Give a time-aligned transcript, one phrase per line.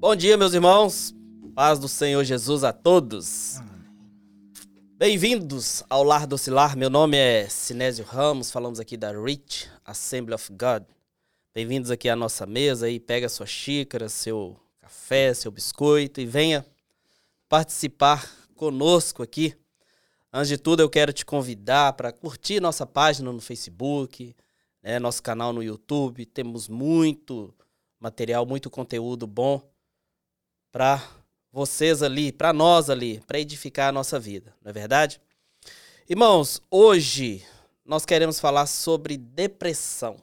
[0.00, 1.12] Bom dia, meus irmãos.
[1.56, 3.56] Paz do Senhor Jesus a todos.
[4.96, 6.76] Bem-vindos ao Lar do Ocilar.
[6.76, 8.48] Meu nome é Sinésio Ramos.
[8.48, 10.84] Falamos aqui da Rich Assembly of God.
[11.52, 13.00] Bem-vindos aqui à nossa mesa aí.
[13.00, 16.64] Pega sua xícara, seu café, seu biscoito e venha
[17.48, 18.24] participar
[18.54, 19.52] conosco aqui.
[20.32, 24.32] Antes de tudo, eu quero te convidar para curtir nossa página no Facebook,
[24.80, 26.24] né, nosso canal no YouTube.
[26.24, 27.52] Temos muito
[27.98, 29.60] material, muito conteúdo bom
[30.70, 31.02] para
[31.52, 35.20] vocês ali, para nós ali, para edificar a nossa vida, não é verdade?
[36.08, 37.44] Irmãos, hoje
[37.84, 40.22] nós queremos falar sobre depressão.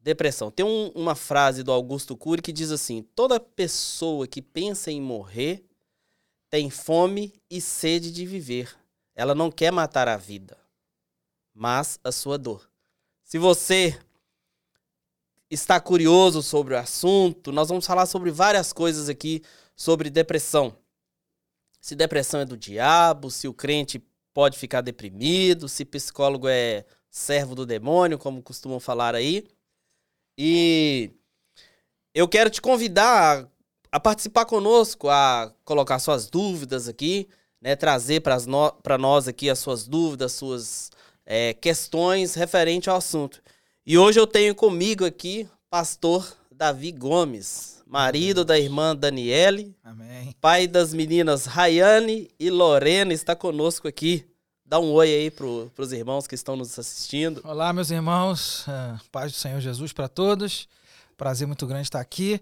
[0.00, 0.50] Depressão.
[0.50, 5.00] Tem um, uma frase do Augusto Cury que diz assim: toda pessoa que pensa em
[5.00, 5.64] morrer
[6.48, 8.74] tem fome e sede de viver.
[9.14, 10.56] Ela não quer matar a vida,
[11.54, 12.68] mas a sua dor.
[13.24, 13.96] Se você
[15.50, 19.42] está curioso sobre o assunto, nós vamos falar sobre várias coisas aqui
[19.74, 20.76] sobre depressão.
[21.80, 27.54] Se depressão é do diabo, se o crente pode ficar deprimido, se psicólogo é servo
[27.54, 29.44] do demônio, como costumam falar aí.
[30.38, 31.10] E
[32.14, 33.48] eu quero te convidar
[33.90, 37.28] a participar conosco, a colocar suas dúvidas aqui,
[37.60, 40.90] né, trazer para nós aqui as suas dúvidas, suas
[41.26, 43.42] é, questões referente ao assunto.
[43.86, 49.76] E hoje eu tenho comigo aqui pastor Davi Gomes marido da irmã Daniele.
[49.82, 50.32] Amém.
[50.40, 54.24] Pai das meninas Rayane e Lorena está conosco aqui.
[54.64, 57.40] Dá um oi aí para os irmãos que estão nos assistindo.
[57.42, 58.64] Olá, meus irmãos.
[58.68, 60.68] Uh, paz do Senhor Jesus para todos.
[61.16, 62.40] Prazer muito grande estar aqui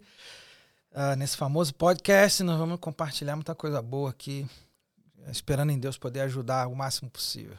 [0.93, 2.43] uh, nesse famoso podcast.
[2.43, 4.47] Nós vamos compartilhar muita coisa boa aqui,
[5.31, 7.57] esperando em Deus poder ajudar o máximo possível.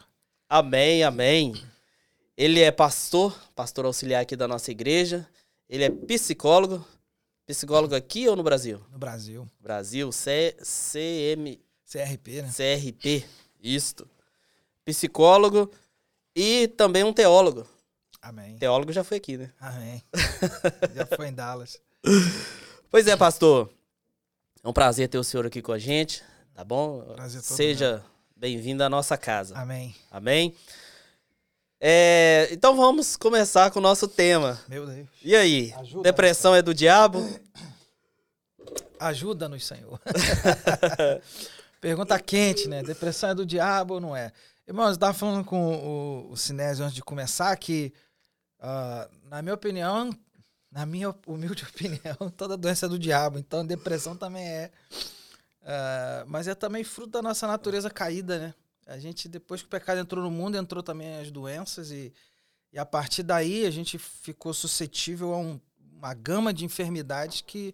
[0.48, 1.54] Amém, amém.
[2.40, 5.28] Ele é pastor, pastor auxiliar aqui da nossa igreja.
[5.68, 6.82] Ele é psicólogo,
[7.44, 8.80] Psicólogo aqui ou no Brasil?
[8.90, 9.46] No Brasil.
[9.60, 11.60] Brasil, C, CM...
[11.84, 12.48] CRP, né?
[12.48, 13.26] CRP,
[13.60, 14.08] isto.
[14.86, 15.70] Psicólogo
[16.34, 17.66] e também um teólogo.
[18.22, 18.56] Amém.
[18.56, 19.52] Teólogo já foi aqui, né?
[19.60, 20.02] Amém.
[20.96, 21.78] já foi em Dallas.
[22.90, 23.70] Pois é, pastor.
[24.64, 26.22] É um prazer ter o senhor aqui com a gente,
[26.54, 27.02] tá bom?
[27.16, 28.02] Prazer todo Seja
[28.34, 29.58] bem-vindo à nossa casa.
[29.58, 29.94] Amém.
[30.10, 30.56] Amém.
[31.82, 34.60] É, então vamos começar com o nosso tema.
[34.68, 35.08] Meu Deus.
[35.22, 35.72] E aí?
[35.78, 37.26] Ajuda Depressão é do diabo?
[39.00, 39.98] Ajuda-nos, Senhor.
[41.80, 42.82] Pergunta quente, né?
[42.82, 44.30] Depressão é do diabo ou não é?
[44.68, 47.94] Irmãos, eu estava falando com o, o Sinésio antes de começar que,
[48.58, 50.10] uh, na minha opinião,
[50.70, 53.38] na minha humilde opinião, toda doença é do diabo.
[53.38, 54.70] Então, depressão também é.
[55.62, 58.54] Uh, mas é também fruto da nossa natureza caída, né?
[58.90, 62.12] A gente, depois que o pecado entrou no mundo, entrou também as doenças e,
[62.72, 65.60] e a partir daí a gente ficou suscetível a um,
[65.92, 67.72] uma gama de enfermidades que,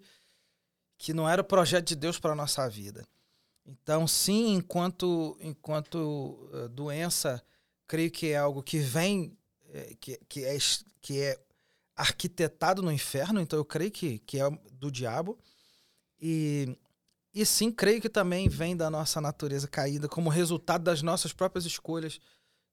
[0.98, 3.08] que não era o projeto de Deus para a nossa vida.
[3.64, 5.96] Então, sim, enquanto, enquanto
[6.52, 7.42] uh, doença,
[7.86, 9.36] creio que é algo que vem,
[9.72, 10.58] é, que, que, é,
[11.00, 11.40] que é
[11.96, 15.38] arquitetado no inferno, então eu creio que, que é do diabo.
[16.20, 16.76] E
[17.36, 21.66] e sim, creio que também vem da nossa natureza caída como resultado das nossas próprias
[21.66, 22.18] escolhas,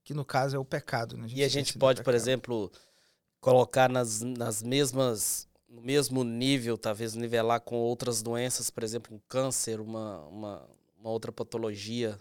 [0.06, 1.18] que no caso é o pecado.
[1.18, 1.26] Né?
[1.26, 2.72] A e a gente pode, por exemplo,
[3.42, 9.20] colocar nas, nas mesmas no mesmo nível, talvez nivelar com outras doenças, por exemplo, um
[9.28, 12.18] câncer, uma, uma, uma outra patologia.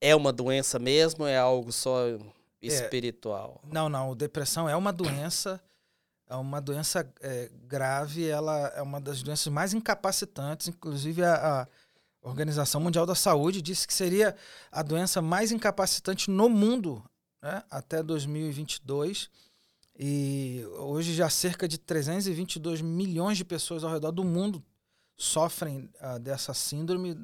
[0.00, 2.18] É uma doença mesmo ou é algo só é.
[2.62, 3.60] espiritual?
[3.62, 4.16] É, não, não.
[4.16, 5.62] Depressão é uma doença
[6.36, 11.68] uma doença é, grave, ela é uma das doenças mais incapacitantes, inclusive a, a,
[12.22, 14.34] Organização Mundial da Saúde disse que seria
[14.72, 17.04] a doença mais incapacitante no mundo
[17.42, 19.28] né, até 2022.
[19.96, 24.64] E hoje já cerca de 322 milhões de pessoas ao redor do mundo
[25.16, 27.14] sofrem uh, dessa síndrome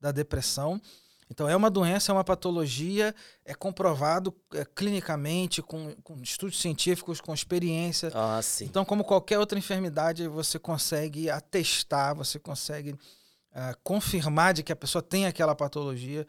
[0.00, 0.82] da depressão.
[1.30, 3.14] Então, é uma doença, é uma patologia,
[3.44, 8.10] é comprovado é, clinicamente, com, com, estudos científicos, com experiência.
[8.12, 8.64] Ah, sim.
[8.64, 14.76] Então, como qualquer outra enfermidade, você consegue atestar, você consegue uh, confirmar de que a
[14.76, 16.26] pessoa tem aquela patologia.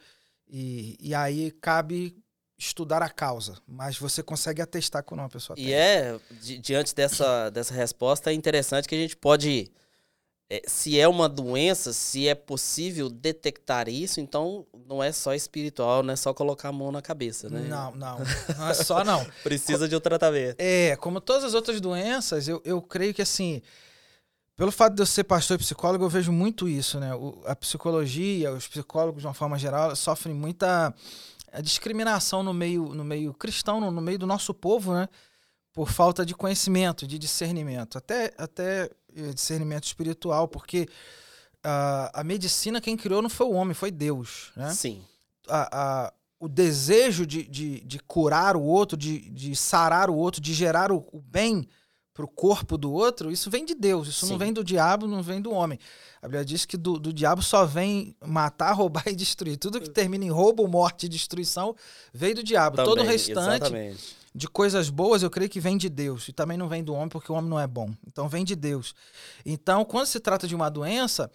[0.47, 2.15] E, e aí cabe
[2.59, 5.71] estudar a causa, mas você consegue atestar quando uma pessoa e tem.
[5.71, 9.71] E é, di diante dessa, dessa resposta, é interessante que a gente pode
[10.67, 16.13] se é uma doença, se é possível detectar isso, então não é só espiritual, não
[16.13, 17.61] é só colocar a mão na cabeça, né?
[17.61, 18.19] Não, não.
[18.57, 19.25] Não é só não.
[19.43, 20.57] Precisa de um tratamento.
[20.59, 23.61] É, como todas as outras doenças, eu, eu creio que assim.
[24.57, 27.15] Pelo fato de eu ser pastor e psicólogo, eu vejo muito isso, né?
[27.15, 30.93] O, a psicologia, os psicólogos, de uma forma geral, sofrem muita
[31.63, 35.07] discriminação no meio, no meio cristão, no, no meio do nosso povo, né?
[35.73, 37.97] Por falta de conhecimento, de discernimento.
[37.97, 38.89] Até, até
[39.33, 40.87] discernimento espiritual, porque
[41.63, 44.71] a, a medicina quem criou não foi o homem, foi Deus, né?
[44.71, 45.03] Sim.
[45.47, 50.41] A, a, o desejo de, de, de curar o outro, de, de sarar o outro,
[50.41, 51.67] de gerar o, o bem
[52.13, 54.33] para o corpo do outro, isso vem de Deus, isso Sim.
[54.33, 55.79] não vem do diabo, não vem do homem.
[56.21, 59.57] A Bíblia diz que do, do diabo só vem matar, roubar e destruir.
[59.57, 61.75] Tudo que termina em roubo, morte e destruição
[62.13, 62.77] veio do diabo.
[62.77, 64.20] Todo o Também, restante Exatamente.
[64.33, 66.27] De coisas boas, eu creio que vem de Deus.
[66.27, 67.93] E também não vem do homem, porque o homem não é bom.
[68.07, 68.95] Então vem de Deus.
[69.45, 71.29] Então, quando se trata de uma doença,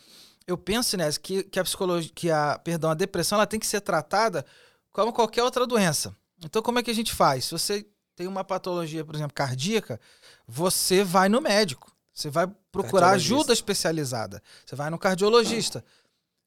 [0.47, 3.67] eu penso, Inés, que, que a psicologia, que a, perdão, a depressão ela tem que
[3.67, 4.45] ser tratada
[4.93, 6.17] como qualquer outra doença.
[6.45, 7.47] Então, como é que a gente faz?
[7.47, 10.01] Se você tem uma patologia, por exemplo, cardíaca,
[10.47, 11.93] você vai no médico.
[12.15, 14.43] Você vai procurar ajuda especializada.
[14.65, 15.85] Você vai no cardiologista.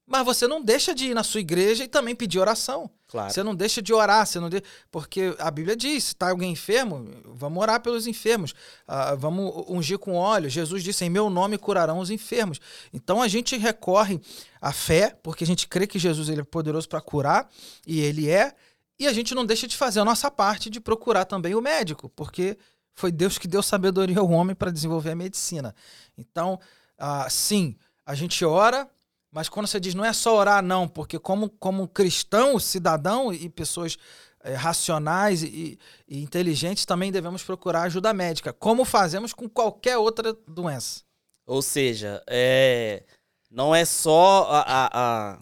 [0.09, 2.89] Mas você não deixa de ir na sua igreja e também pedir oração.
[3.07, 3.31] Claro.
[3.31, 4.63] Você não deixa de orar, você não de...
[4.89, 8.55] porque a Bíblia diz, se está alguém enfermo, vamos orar pelos enfermos,
[8.87, 10.49] ah, vamos ungir com óleo.
[10.49, 12.59] Jesus disse, em meu nome curarão os enfermos.
[12.91, 14.19] Então a gente recorre
[14.59, 17.47] à fé, porque a gente crê que Jesus ele é poderoso para curar,
[17.85, 18.55] e ele é,
[18.97, 22.09] e a gente não deixa de fazer a nossa parte de procurar também o médico,
[22.09, 22.57] porque
[22.95, 25.75] foi Deus que deu sabedoria ao homem para desenvolver a medicina.
[26.17, 26.59] Então,
[26.97, 28.89] ah, sim, a gente ora,
[29.31, 33.49] mas quando você diz não é só orar, não, porque como, como cristão, cidadão e
[33.49, 33.97] pessoas
[34.43, 35.77] eh, racionais e,
[36.07, 41.03] e inteligentes também devemos procurar ajuda médica, como fazemos com qualquer outra doença.
[41.45, 43.03] Ou seja, é,
[43.49, 44.89] não é só a, a-
[45.33, 45.39] a-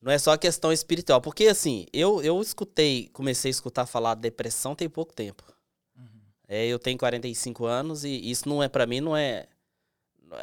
[0.00, 4.14] não é só a questão espiritual, porque assim, eu, eu escutei, comecei a escutar falar
[4.14, 5.42] de depressão tem pouco tempo.
[6.46, 9.46] É, eu tenho 45 anos e isso não é para mim não é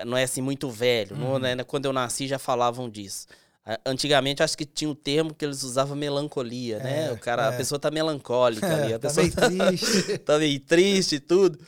[0.06, 1.40] não é assim muito velho, não, Uhum.
[1.40, 3.28] né, Quando eu nasci já falavam disso.
[3.66, 7.08] A- Antigamente acho que tinha um termo que eles usavam melancolia, né?
[7.08, 7.58] É, O cara, a é.
[7.58, 10.18] pessoa tá melancólica ali, a tá pessoa meio triste.
[10.26, 11.60] tá meio triste e tudo.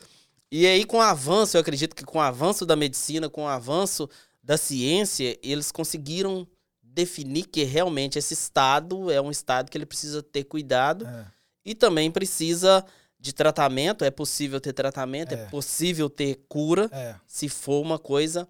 [0.51, 3.47] E aí, com o avanço, eu acredito que com o avanço da medicina, com o
[3.47, 4.09] avanço
[4.43, 6.47] da ciência, eles conseguiram
[6.81, 11.25] definir que realmente esse estado é um estado que ele precisa ter cuidado É,
[11.65, 12.83] e também precisa
[13.27, 14.05] de tratamento.
[14.05, 15.45] É possível ter tratamento, é, É.
[15.45, 17.15] possível ter cura é.
[17.27, 18.47] se for uma coisa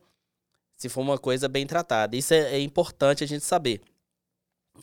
[0.76, 2.16] se for uma coisa bem tratada.
[2.16, 3.82] Isso é, é importante a gente saber.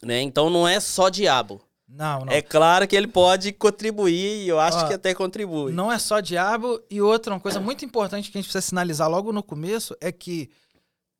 [0.02, 0.20] Né?
[0.23, 1.62] Então não é só diabo.
[1.88, 2.32] Não, não.
[2.32, 5.73] É claro que ele pode contribuir e eu acho Ó, que até contribui.
[5.73, 6.82] Não é só diabo.
[6.90, 10.11] E outra, uma coisa muito importante que a gente precisa sinalizar logo no começo é
[10.11, 10.50] que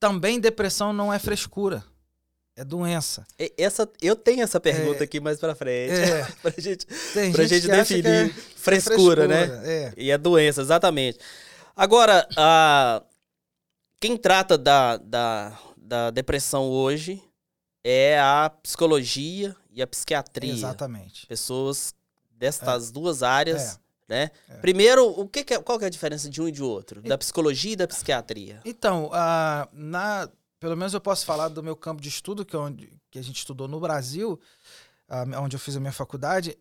[0.01, 1.85] também depressão não é frescura.
[2.57, 3.27] É doença.
[3.59, 5.93] Essa, eu tenho essa pergunta aqui mais pra frente.
[5.93, 9.45] É, pra gente, tem pra gente, gente definir é frescura, né?
[9.65, 9.93] É.
[9.97, 11.19] E a doença, exatamente.
[11.75, 13.03] Agora, a,
[14.01, 17.21] quem trata da, da, da depressão hoje
[17.83, 20.53] é a psicologia e a psiquiatria.
[20.53, 21.27] Exatamente.
[21.27, 21.93] Pessoas
[22.31, 24.31] destas duas áreas, né?
[24.49, 24.55] É.
[24.59, 27.03] Primeiro, o que que é- qual que é a diferença de um e de outro?
[27.03, 28.61] Da psicologia e da psiquiatria?
[28.65, 29.11] Então,
[29.73, 30.29] na,
[30.65, 33.23] pelo menos eu posso falar do meu campo de estudo, que é onde que a
[33.23, 34.41] gente estudou no Brasil,
[35.07, 36.57] ah, onde eu fiz a minha faculdade.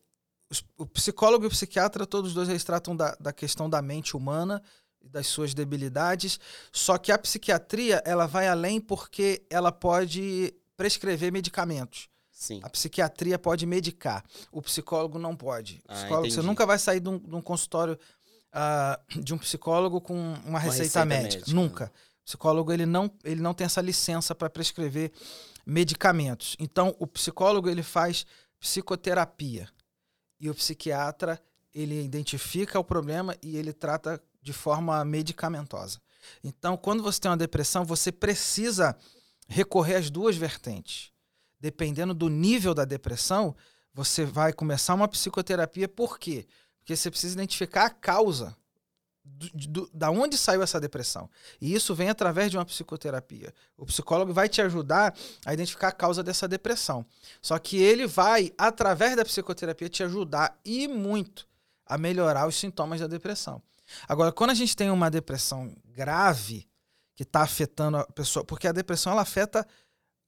[0.77, 4.17] O psicólogo e o psiquiatra, todos os dois, eles tratam da, da questão da mente
[4.17, 4.61] humana
[5.01, 6.37] e das suas debilidades.
[6.69, 12.09] Só que a psiquiatria, ela vai além porque ela pode prescrever medicamentos.
[12.29, 12.59] Sim.
[12.61, 14.21] A psiquiatria pode medicar,
[14.51, 15.81] o psicólogo não pode.
[15.87, 16.47] O Ah, psicólogo, você entendi.
[16.47, 17.97] nunca vai sair de um, de um consultório
[18.51, 20.13] ah, de um psicólogo com
[20.45, 21.39] uma receita, receita médica.
[21.39, 21.53] médica.
[21.53, 21.91] Nunca.
[22.23, 25.11] O psicólogo ele não, ele não tem essa licença para prescrever
[25.65, 26.55] medicamentos.
[26.57, 28.25] Então, o psicólogo ele faz
[28.59, 29.69] psicoterapia
[30.39, 31.41] e o psiquiatra
[31.73, 35.99] ele identifica o problema e ele trata de forma medicamentosa.
[36.43, 38.95] Então, quando você tem uma depressão, você precisa
[39.47, 41.11] recorrer às duas vertentes.
[41.59, 43.55] Dependendo do nível da depressão,
[43.93, 45.87] você vai começar uma psicoterapia.
[45.87, 46.47] Por quê?
[46.79, 48.55] Porque você precisa identificar a causa
[49.25, 51.29] do- do- da onde saiu essa depressão.
[51.61, 53.53] E isso vem através de uma psicoterapia.
[53.77, 55.15] O psicólogo vai te ajudar
[55.45, 57.05] a identificar a causa dessa depressão.
[57.41, 61.47] Só que ele vai, através da psicoterapia, te ajudar e muito
[61.85, 63.61] a melhorar os sintomas da depressão.
[64.07, 66.67] Agora, quando a gente tem uma depressão grave
[67.15, 69.65] que está afetando a pessoa, porque a depressão ela afeta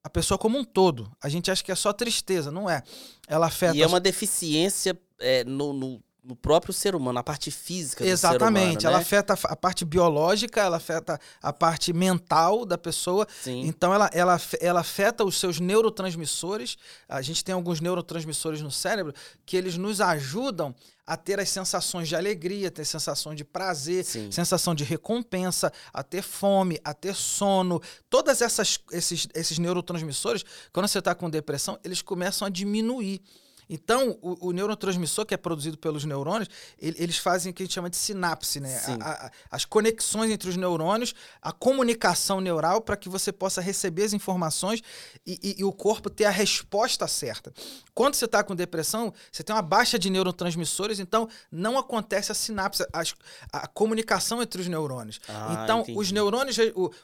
[0.04, 1.12] a pessoa como um todo.
[1.20, 2.84] A gente acha que é só tristeza, não é?
[3.28, 7.52] Ela afeta E é uma deficiência é, no, no, no próprio ser humano, a parte
[7.52, 9.02] física do Exatamente, ser humano, ela né?
[9.02, 13.28] afeta a parte biológica, ela afeta a parte mental da pessoa.
[13.44, 13.62] Sim.
[13.68, 16.78] Então ela, ela, ela afeta os seus neurotransmissores.
[17.08, 19.14] A gente tem alguns neurotransmissores no cérebro
[19.46, 20.74] que eles nos ajudam
[21.06, 24.32] a ter as sensações de alegria, ter sensações de prazer, Sim.
[24.32, 27.80] sensação de recompensa, a ter fome, a ter sono.
[28.10, 33.22] Todas essas esses, esses neurotransmissores, quando você está com depressão, eles começam a diminuir.
[33.70, 37.66] Então, o, o, neurotransmissor que é produzido pelos neurônios, ele, eles fazem o que a
[37.66, 38.80] gente chama de sinapse, né?
[39.02, 44.04] A, a, as conexões entre os neurônios, a comunicação neural para que você possa receber
[44.04, 44.82] as informações
[45.26, 47.52] e, e, e, o corpo ter a resposta certa.
[47.94, 52.36] Quando você está com depressão, você tem uma baixa de neurotransmissores, então não acontece a
[52.36, 53.04] sinapse, a,
[53.52, 55.20] a comunicação entre os neurônios.
[55.28, 55.98] Ah, então, entendi.
[55.98, 56.58] os neurônios,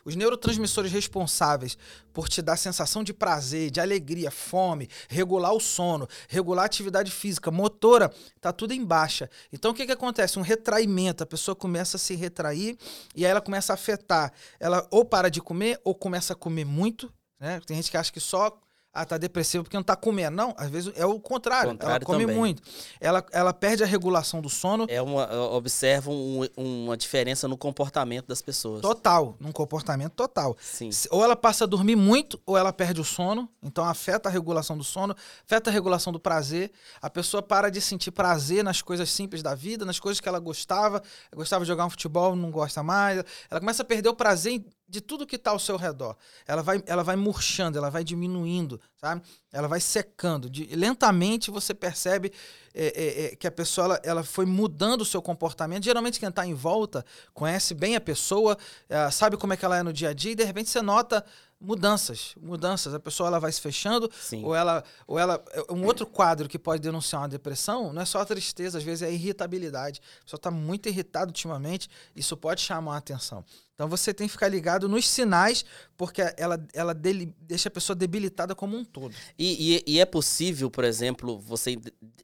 [0.05, 1.77] os neurotransmissores responsáveis
[2.13, 7.11] por te dar sensação de prazer, de alegria, fome, regular o sono, regular a atividade
[7.11, 9.29] física, motora, tá tudo em baixa.
[9.51, 10.37] Então o que, que acontece?
[10.37, 12.77] Um retraimento, a pessoa começa a se retrair
[13.15, 14.33] e aí ela começa a afetar.
[14.59, 17.11] Ela ou para de comer ou começa a comer muito.
[17.39, 17.59] Né?
[17.65, 18.59] Tem gente que acha que só
[18.93, 20.35] ah, tá depressivo porque não tá comendo.
[20.35, 21.71] Não, às vezes é o contrário.
[21.71, 22.35] contrário ela come também.
[22.35, 22.61] muito.
[22.99, 24.85] Ela, ela perde a regulação do sono.
[24.89, 28.81] É uma, observa um, uma diferença no comportamento das pessoas.
[28.81, 30.57] Total, num comportamento total.
[30.59, 30.89] Sim.
[31.09, 33.47] Ou ela passa a dormir muito, ou ela perde o sono.
[33.63, 36.69] Então afeta a regulação do sono, afeta a regulação do prazer.
[37.01, 40.39] A pessoa para de sentir prazer nas coisas simples da vida, nas coisas que ela
[40.39, 41.01] gostava.
[41.33, 43.23] Gostava de jogar um futebol, não gosta mais.
[43.49, 46.17] Ela começa a perder o prazer de tudo que está ao seu redor.
[46.45, 49.21] Ela vai, ela vai murchando, ela vai diminuindo, sabe?
[49.49, 50.49] Ela vai secando.
[50.49, 52.33] De, lentamente você percebe
[52.73, 55.85] é, é, é, que a pessoa ela, ela, foi mudando o seu comportamento.
[55.85, 58.57] Geralmente quem está em volta conhece bem a pessoa,
[58.89, 60.81] é, sabe como é que ela é no dia a dia e de repente você
[60.81, 61.25] nota
[61.61, 62.93] mudanças, mudanças.
[62.93, 64.43] A pessoa ela vai se fechando, Sim.
[64.43, 68.19] ou ela, ou ela, um outro quadro que pode denunciar uma depressão não é só
[68.19, 70.01] a tristeza, às vezes é a irritabilidade.
[70.21, 73.45] A pessoa está muito irritada ultimamente, isso pode chamar a atenção.
[73.81, 75.65] Então você tem que ficar ligado nos sinais,
[75.97, 79.15] porque ela, ela dele, deixa a pessoa debilitada como um todo.
[79.35, 81.81] E, e, e é possível, por exemplo, você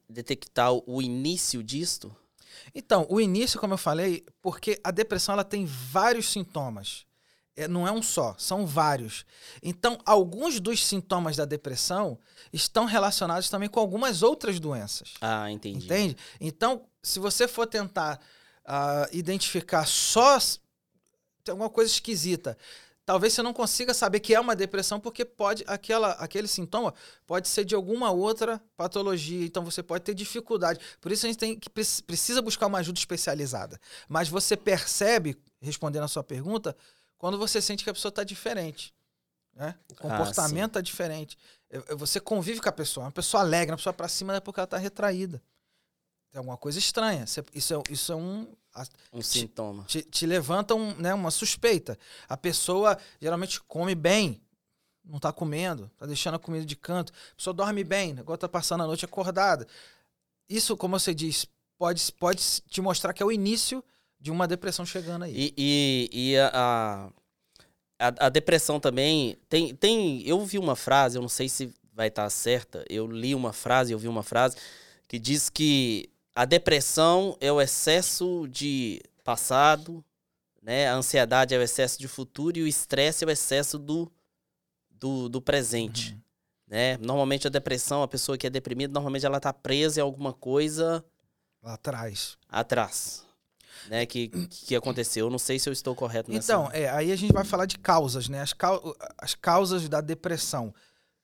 [0.08, 2.16] detectar o início disto?
[2.76, 7.08] Então, o início, como eu falei, porque a depressão ela tem vários sintomas.
[7.56, 9.26] É, não é um só, são vários.
[9.64, 12.20] Então, alguns dos sintomas da depressão
[12.54, 15.16] estão relacionados também com algumas outras doenças.
[15.20, 15.86] Ah, entendi.
[15.86, 16.18] Entende?
[16.40, 18.20] Então, se você for tentar
[18.64, 20.38] uh, identificar só
[21.52, 22.58] alguma coisa esquisita,
[23.06, 26.94] talvez você não consiga saber que é uma depressão porque pode aquela aquele sintoma
[27.26, 31.40] pode ser de alguma outra patologia então você pode ter dificuldade por isso a gente
[31.40, 36.76] tem que precisa buscar uma ajuda especializada mas você percebe respondendo a sua pergunta
[37.18, 38.94] quando você sente que a pessoa está diferente.
[39.54, 39.76] Né?
[39.90, 41.38] O ah, comportamento está ah, diferente.
[41.98, 44.66] Você convive com a pessoa, uma pessoa alegre, uma pessoa para cima é porque ela
[44.66, 45.42] está retraída.
[46.32, 47.26] Tem alguma coisa estranha.
[47.54, 48.48] Isso é, isso é um.
[49.14, 49.84] Um te, sintoma.
[49.86, 51.98] Te, te levanta um, né, uma suspeita.
[52.28, 54.42] A pessoa geralmente come bem,
[55.04, 57.14] não está comendo, está deixando a comida de canto.
[57.34, 59.68] A pessoa dorme bem, agora está passando a noite acordada.
[60.50, 61.46] Isso, como você diz,
[61.78, 63.84] pode, pode te mostrar que é o início
[64.20, 65.34] de uma depressão chegando aí.
[65.36, 67.12] E, e, e a,
[68.00, 69.38] a, a, depressão também.
[69.50, 70.22] Tem, tem.
[70.28, 72.86] Eu vi uma frase, eu não sei se vai estar certa.
[72.90, 74.58] Eu li uma frase, eu vi uma frase
[75.08, 80.06] que diz que a depressão é o excesso de passado,
[80.62, 80.88] né?
[80.88, 84.12] A ansiedade é o excesso de futuro e o estresse é o excesso do,
[84.88, 86.12] do, do presente.
[86.12, 86.22] Uhum.
[86.68, 86.98] Né?
[86.98, 91.04] Normalmente a depressão, a pessoa que é deprimida, normalmente ela está presa em alguma coisa
[91.64, 92.38] lá atrás.
[92.48, 93.26] Atrás
[93.90, 95.26] né, que, que aconteceu.
[95.26, 96.54] Eu não sei se eu estou correto nessa.
[96.54, 98.42] Então, é, aí a gente vai falar de causas, né?
[98.42, 100.72] As, cau as causas da depressão.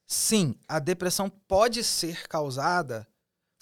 [0.08, 3.08] Sim, a depressão pode ser causada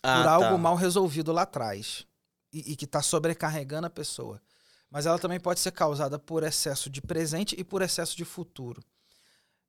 [0.04, 0.32] ah, por tá.
[0.32, 2.06] algo mal resolvido lá atrás
[2.52, 4.42] e, e que está sobrecarregando a pessoa.
[4.90, 8.84] Mas ela também pode ser causada por excesso de presente e por excesso de futuro.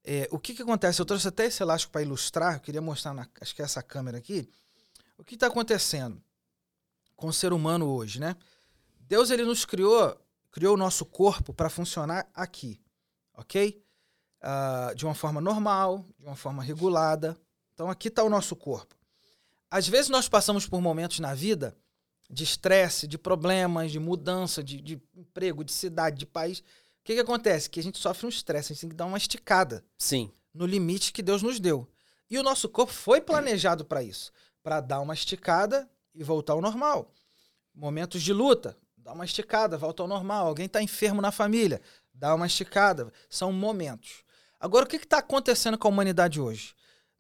[0.05, 1.01] É, o que, que acontece?
[1.01, 3.83] Eu trouxe até esse elástico para ilustrar, eu queria mostrar, na, acho que é essa
[3.83, 4.49] câmera aqui.
[5.17, 6.21] O que está acontecendo
[7.15, 8.37] com o ser humano hoje, né?
[8.99, 10.19] Deus ele nos criou,
[10.51, 12.81] criou o nosso corpo para funcionar aqui,
[13.35, 13.81] ok?
[14.43, 17.39] Uh, de uma forma normal, de uma forma regulada.
[17.75, 18.97] Então aqui está o nosso corpo.
[19.73, 21.75] Às vezes nós passamos por momentos na vida
[22.29, 26.59] de estresse, de problemas, de mudança, de, de emprego, de cidade, de país.
[26.59, 26.65] O
[27.05, 27.71] que, que acontece?
[27.71, 29.83] Que a gente sofre um estresse, a gente tem que dar uma esticada.
[29.97, 30.31] Sim.
[30.53, 31.89] No limite que Deus nos deu.
[32.29, 34.31] E o nosso corpo foi planejado para isso
[34.63, 37.11] para dar uma esticada e voltar ao normal.
[37.75, 40.49] Momentos de luta, dá uma esticada, volta ao normal.
[40.49, 41.81] Alguém está enfermo na família,
[42.13, 43.11] dá uma esticada.
[43.31, 44.23] São momentos.
[44.61, 46.75] Agora, o que está acontecendo com a humanidade hoje?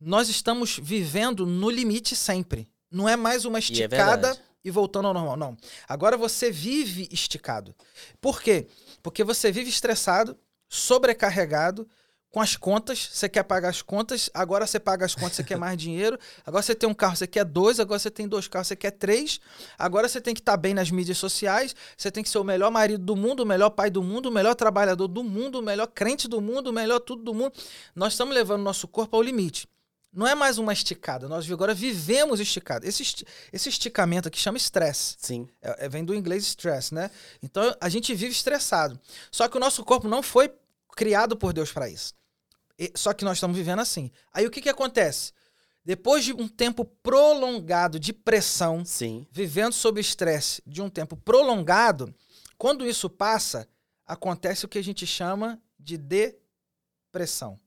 [0.04, 2.68] Nós estamos vivendo no limite sempre.
[2.90, 5.36] Não é mais uma esticada e, é e voltando ao normal.
[5.36, 5.56] Não.
[5.88, 7.74] Agora você vive esticado.
[8.20, 8.66] Por quê?
[9.00, 10.36] Porque você vive estressado,
[10.68, 11.88] sobrecarregado,
[12.32, 15.58] com as contas, você quer pagar as contas, agora você paga as contas, você quer
[15.58, 18.68] mais dinheiro, agora você tem um carro, você quer dois, agora você tem dois carros,
[18.68, 19.38] você quer três,
[19.78, 22.44] agora você tem que estar tá bem nas mídias sociais, você tem que ser o
[22.44, 25.62] melhor marido do mundo, o melhor pai do mundo, o melhor trabalhador do mundo, o
[25.62, 27.52] melhor crente do mundo, o melhor tudo do mundo.
[27.94, 29.68] Nós estamos levando o nosso corpo ao limite.
[30.12, 31.26] Não é mais uma esticada.
[31.28, 32.86] Nós agora vivemos esticado.
[32.86, 35.16] Esse, esse esticamento aqui chama estresse.
[35.18, 35.48] Sim.
[35.62, 37.10] É- é- vem do inglês stress, né?
[37.42, 39.00] Então a gente vive estressado.
[39.30, 40.52] Só que o nosso corpo não foi
[40.94, 42.14] criado por Deus para isso.
[42.78, 44.10] E- só que nós estamos vivendo assim.
[44.32, 45.32] Aí o que, que acontece?
[45.84, 49.26] Depois de um tempo prolongado de pressão, Sim.
[49.32, 52.14] vivendo sob estresse de um tempo prolongado,
[52.56, 53.66] quando isso passa,
[54.06, 57.58] acontece o que a gente chama de depressão.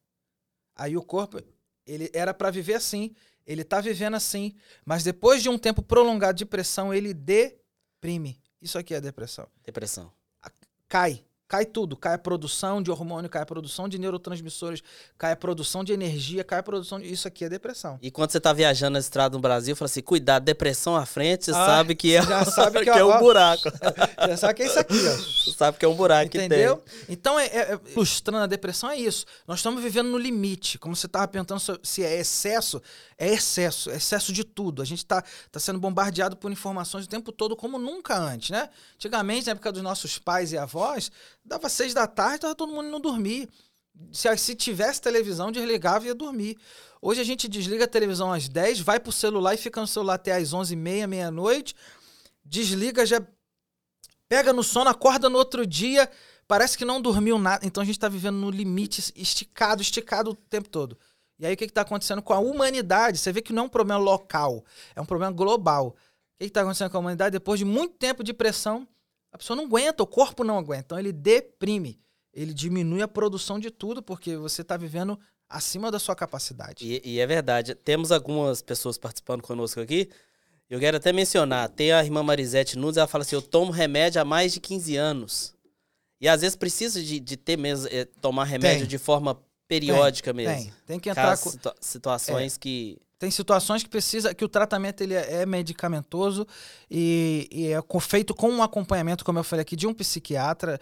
[0.76, 1.42] Aí o corpo,
[1.86, 3.16] ele era para viver assim,
[3.46, 8.40] ele tá vivendo assim, mas depois de um tempo prolongado de pressão, ele deprime.
[8.62, 9.48] Isso aqui é depressão.
[9.64, 10.12] Depressão.
[10.88, 11.24] Cai.
[11.56, 11.96] Cai tudo.
[11.96, 14.84] Cai a produção de hormônio, cai a produção de neurotransmissores,
[15.18, 17.10] cai a produção de energia, cai a produção de.
[17.10, 17.98] Isso aqui é depressão.
[18.02, 21.46] E quando você tá viajando na estrada no Brasil, fala assim: cuidado, depressão à frente,
[21.46, 23.70] você Ah, sabe que é, já sabe que que é ó, um buraco.
[24.28, 25.16] Já sabe que é isso aqui, ó.
[25.16, 26.78] Você sabe que é um buraco que Entendeu?
[26.78, 27.06] tem.
[27.10, 29.26] Então, é, é- é- ilustrando a depressão, é isso.
[29.48, 30.78] Nós estamos vivendo no limite.
[30.80, 32.82] Como você estava perguntando se é excesso,
[33.18, 33.92] é excesso.
[33.92, 34.82] É excesso de tudo.
[34.82, 38.70] A gente está tá sendo bombardeado por informações o tempo todo, como nunca antes, né?
[38.96, 41.12] Antigamente, na época dos nossos pais e avós,
[41.46, 43.48] dava seis da tarde, tava todo mundo indo dormir.
[44.12, 46.58] Se, se tivesse televisão, desligava e ia dormir.
[47.02, 50.16] Hoje a gente desliga a televisão às 10, vai pro celular e fica no celular
[50.16, 51.76] até às 11h30, meia-noite.
[52.44, 53.22] Desliga, já
[54.28, 56.10] pega no sono, acorda no outro dia,
[56.48, 57.66] parece que não dormiu nada.
[57.66, 60.98] Então a gente está vivendo no limite, esticado, esticado o tempo todo.
[61.38, 63.18] E aí o que está acontecendo com a humanidade?
[63.18, 64.64] Você vê que não é um problema local,
[64.96, 65.90] é um problema global.
[65.90, 67.34] O que está acontecendo com a humanidade?
[67.34, 68.88] Depois de muito tempo de pressão,
[69.36, 70.86] a pessoa não aguenta, o corpo não aguenta.
[70.86, 72.00] Então ele deprime,
[72.34, 76.86] ele diminui a produção de tudo, porque você está vivendo acima da sua capacidade.
[76.86, 77.76] E, e é verdade.
[77.76, 80.10] Temos algumas pessoas participando conosco aqui.
[80.70, 81.68] Eu quero até mencionar.
[81.68, 84.96] Tem a irmã Marisete Nunes, ela fala assim: eu tomo remédio há mais de 15
[84.96, 85.54] anos.
[86.22, 88.88] E às vezes precisa de, de ter mesmo, eh, tomar remédio Tem.
[88.88, 89.38] de forma
[89.68, 90.56] periódica mesmo.
[90.64, 92.98] Tem, tem que entrar Caso com, situa- situações que.
[93.18, 96.46] Tem situações que precisa que o tratamento ele é é medicamentoso
[96.90, 100.80] e, e é feito com um acompanhamento, como eu falei aqui, de um psiquiatra.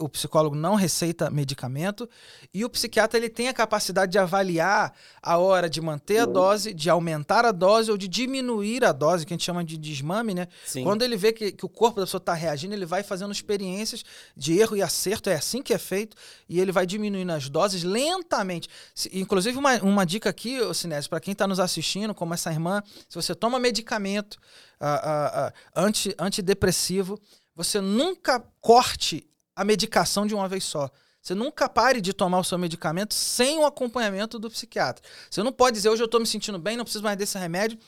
[0.00, 2.08] O psicólogo não receita medicamento
[2.54, 6.72] e o psiquiatra ele tem a capacidade de avaliar a hora de manter a dose,
[6.72, 10.34] de aumentar a dose ou de diminuir a dose, que a gente chama de desmame,
[10.34, 10.48] né?
[10.64, 10.84] Sim.
[10.84, 14.04] Quando ele vê que, que o corpo da pessoa está reagindo, ele vai fazendo experiências
[14.36, 16.16] de erro e acerto, é assim que é feito,
[16.48, 18.68] e ele vai diminuindo as doses lentamente.
[18.94, 22.82] Se- inclusive, uma, uma dica aqui, Sinésio, para quem está nos assistindo, como essa irmã,
[23.08, 24.38] se você toma medicamento
[24.80, 27.18] ah, ah, ah, anti, antidepressivo,
[27.54, 29.27] você nunca corte
[29.60, 30.90] a medicação de uma vez só.
[31.20, 35.02] Você nunca pare de tomar o seu medicamento sem o acompanhamento do psiquiatra.
[35.28, 37.78] Você não pode dizer, hoje eu estou me sentindo bem, não preciso mais desse remédio,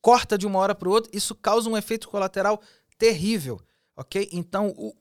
[0.00, 2.60] corta de uma hora para outra, isso causa um efeito colateral
[2.98, 3.60] terrível,
[3.96, 4.28] ok?
[4.32, 4.94] Então, o,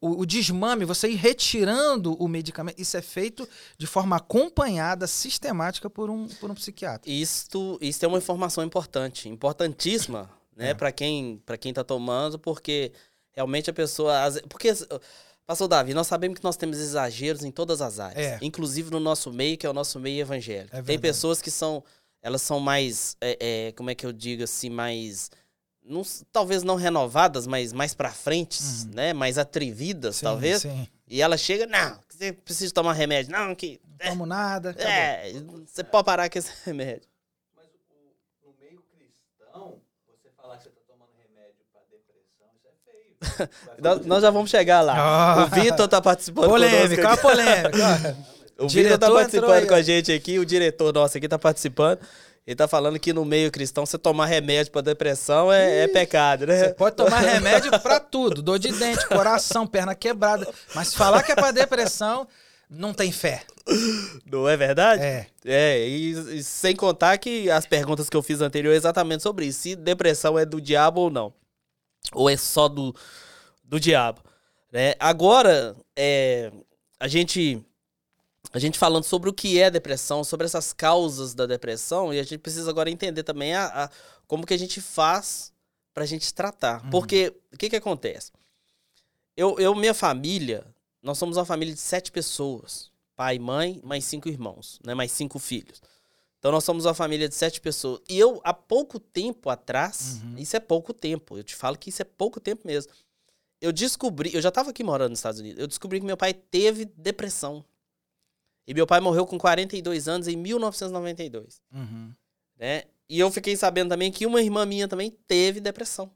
[0.00, 3.48] o, o- desmame, você ir retirando o medicamento, isso é feito
[3.78, 7.10] de forma acompanhada, sistemática por um, por um psiquiatra.
[7.10, 10.74] Isto, isso é uma informação importante, importantíssima, né, É.
[10.74, 12.92] Pra quem, para quem tá tomando, porque
[13.32, 14.14] realmente a pessoa,
[14.48, 14.68] porque
[15.46, 18.38] Pastor Davi, nós sabemos que nós temos exageros em todas as áreas, É.
[18.40, 20.74] inclusive no nosso meio, que é o nosso meio evangélico.
[20.74, 21.84] É Tem pessoas que são,
[22.22, 25.30] elas são mais, é, é, como é que eu digo assim, mais
[25.86, 26.00] não
[26.32, 28.90] talvez não renovadas, mas mais pra frente, Uhum.
[28.94, 29.12] né?
[29.12, 30.62] Mais atrevidas, Sim, talvez.
[30.62, 30.88] Sim.
[31.06, 33.30] E ela chega, não, você precisa tomar remédio.
[33.30, 33.78] Não, que.
[34.00, 34.70] Não tomo nada.
[34.70, 34.90] acabou.
[34.90, 35.30] É,
[35.66, 37.06] você pode parar com esse remédio.
[37.54, 39.78] Mas o, no meio cristão,
[40.08, 43.04] você falar que você está tomando remédio para depressão, isso é feio.
[43.10, 43.13] Vai
[44.04, 44.94] Nós, já vamos chegar lá.
[44.96, 45.44] Ah.
[45.44, 47.36] O Vitor tá participando Polêmica, conosco aqui.
[47.36, 48.16] polêmica.
[48.56, 51.98] O Vitor tá participando com a gente aqui, o diretor nosso aqui tá participando.
[52.46, 56.46] Ele tá falando que no meio cristão, você tomar remédio pra depressão é, é pecado,
[56.46, 56.58] né?
[56.58, 60.46] Você pode tomar remédio pra tudo, dor de dente, coração, perna quebrada.
[60.74, 62.28] Mas falar que é pra depressão,
[62.68, 63.42] não tem fé.
[64.30, 65.02] Não é verdade?
[65.02, 65.26] É.
[65.44, 69.46] É, e, e sem contar que as perguntas que eu fiz anterior é exatamente sobre
[69.46, 69.62] isso.
[69.62, 71.32] Se depressão é do diabo ou não.
[72.12, 72.94] Ou é só do,
[73.62, 74.20] do diabo.
[74.72, 74.94] Né?
[74.98, 76.52] Agora, é,
[76.98, 77.64] a gente
[78.52, 82.22] a gente falando sobre o que é depressão, sobre essas causas da depressão, e a
[82.22, 83.90] gente precisa agora entender também a, a-
[84.28, 85.52] como que a gente faz
[85.92, 86.84] pra gente tratar.
[86.84, 86.90] Uhum.
[86.90, 88.30] Porque, o que que acontece?
[89.36, 90.64] Eu, eu, minha família,
[91.02, 92.92] nós somos uma família de sete pessoas.
[93.16, 94.94] Pai, mãe, mais cinco irmãos, né?
[94.94, 95.80] Mais cinco filhos.
[96.44, 98.02] Então nós somos uma família de sete pessoas.
[98.06, 100.34] E eu, há pouco tempo atrás, Uhum.
[100.36, 102.92] isso é pouco tempo, eu te falo que isso é pouco tempo mesmo.
[103.62, 106.34] Eu descobri, eu já estava aqui morando nos Estados Unidos, eu descobri que meu pai
[106.34, 107.64] teve depressão.
[108.66, 112.12] E meu pai morreu com 42 anos em 1992, Uhum.
[112.58, 112.82] né?
[113.08, 116.10] E eu fiquei sabendo também que uma irmã minha também teve depressão.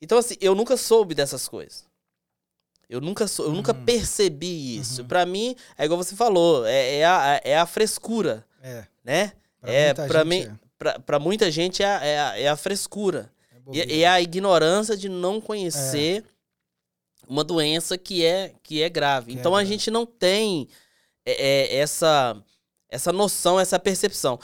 [0.00, 1.84] Então assim, eu nunca soube dessas coisas.
[2.88, 3.84] Eu nunca, sou, eu nunca Uhum.
[3.84, 5.02] percebi isso.
[5.02, 5.08] Uhum.
[5.08, 8.86] Pra mim, é igual você falou, é, é a, é a frescura É.
[9.04, 9.32] né?
[9.60, 10.52] Pra É, gente mim, é.
[10.78, 13.32] pra, pra muita gente é a, é a, é a frescura.
[13.72, 13.76] É.
[13.78, 16.24] E, e a ignorância de não conhecer
[17.28, 19.32] uma doença que é, que é grave.
[19.32, 20.68] Que é então a gente não tem
[21.26, 22.42] é, é, essa,
[22.88, 24.38] essa noção, essa percepção.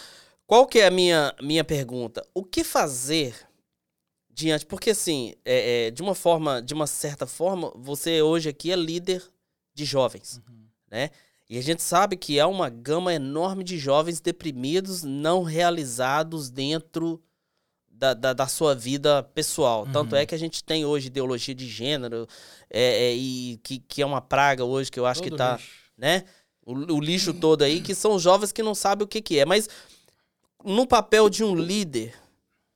[0.46, 2.22] Qual que é a minha, minha pergunta?
[2.34, 3.34] O que fazer
[4.28, 4.66] diante?
[4.66, 8.76] Porque assim, é, é, de uma forma, de uma certa forma, você hoje aqui é
[8.76, 9.22] líder
[9.72, 10.66] de jovens, Uhum.
[10.90, 11.10] né?
[11.54, 17.22] E a gente sabe que há uma gama enorme de jovens deprimidos, não realizados dentro
[17.88, 19.86] da, da, da sua vida pessoal.
[19.92, 20.18] Tanto Uhum.
[20.18, 22.26] é que a gente tem hoje ideologia de gênero,
[22.68, 25.56] é, é, e que, que é uma praga hoje, que eu acho que Todo tá,
[25.56, 25.70] lixo.
[25.96, 26.24] né?
[26.66, 29.44] O, o lixo todo aí, que são jovens que não sabem o que, que é.
[29.44, 29.68] Mas
[30.64, 32.14] no papel de um líder,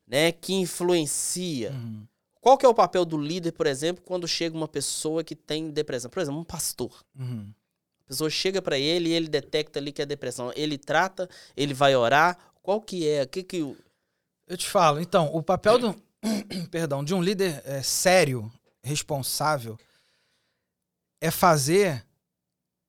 [0.07, 2.07] né, que influencia, Uhum.
[2.41, 5.71] qual que é o papel do líder, por exemplo, quando chega uma pessoa que tem
[5.71, 6.11] depressão?
[6.11, 6.93] Por exemplo, um pastor.
[7.19, 7.53] Uhum.
[8.09, 10.51] Pessoa chega pra ele e ele detecta ali que é depressão.
[10.57, 12.38] Ele trata, ele vai orar.
[12.62, 13.23] Qual que é?
[13.23, 13.77] O que que
[14.47, 16.03] Eu te falo, então, o papel do,
[16.71, 18.51] perdão, de um líder é, sério,
[18.83, 19.79] responsável,
[21.21, 22.05] é fazer.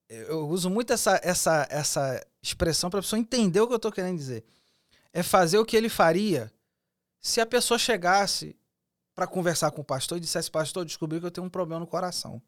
[0.08, 3.92] Eu uso muito essa, essa, essa expressão para a pessoa entender o que eu estou
[3.92, 4.42] querendo dizer.
[5.12, 6.50] É fazer o que ele faria
[7.20, 8.56] se a pessoa chegasse
[9.14, 11.86] para conversar com o pastor e dissesse, pastor, descobri que eu tenho um problema no
[11.86, 12.40] coração.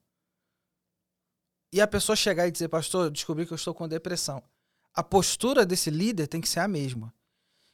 [1.72, 4.42] E a pessoa chegar e dizer, pastor, descobri que eu estou com depressão.
[4.94, 7.12] A postura desse líder tem que ser a mesma.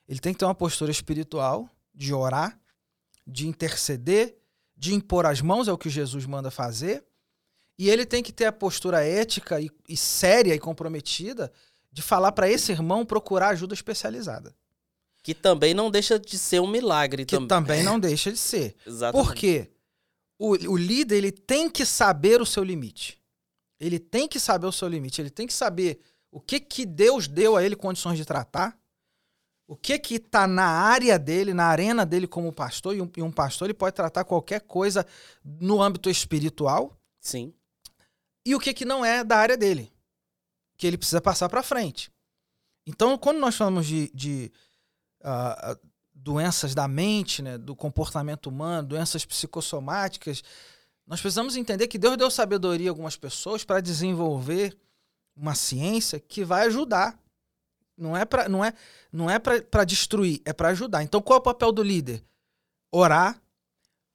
[0.06, 2.58] Ele tem que ter uma postura espiritual, de orar,
[3.26, 4.36] de interceder,
[4.76, 7.04] de impor as mãos, é o que Jesus manda fazer.
[7.76, 11.52] E ele tem que ter a postura ética e, e séria e comprometida
[11.90, 14.54] de falar para esse irmão procurar ajuda especializada.
[15.24, 17.48] que também não deixa de ser um milagre Que também.
[17.48, 18.76] também não deixa de ser.
[18.86, 19.26] Exatamente.
[19.26, 19.70] Por quê?
[20.38, 23.17] O, o líder ele tem que saber o seu limite.
[23.80, 25.20] Ele tem que saber o seu limite.
[25.20, 28.78] Ele tem que saber o que, que Deus deu a ele condições de tratar.
[29.66, 32.96] O que que está na área dele, na arena dele como pastor.
[32.96, 35.06] E um, e um pastor ele pode tratar qualquer coisa
[35.44, 36.98] no âmbito espiritual.
[37.20, 37.52] Sim.
[38.46, 39.92] E o que que não é da área dele.
[40.76, 42.10] Que ele precisa passar para frente.
[42.86, 44.50] Então, quando nós falamos de, de,
[45.22, 45.76] ah,
[46.14, 50.42] doenças da mente, né, do comportamento humano, doenças psicossomáticas,
[51.08, 54.76] nós precisamos entender que Deus deu sabedoria a algumas pessoas para desenvolver
[55.34, 57.18] uma ciência que vai ajudar.
[57.96, 58.74] Não é para não é,
[59.10, 61.02] não é para destruir, é para ajudar.
[61.02, 62.22] Então, qual é o papel do líder?
[62.92, 63.40] Orar,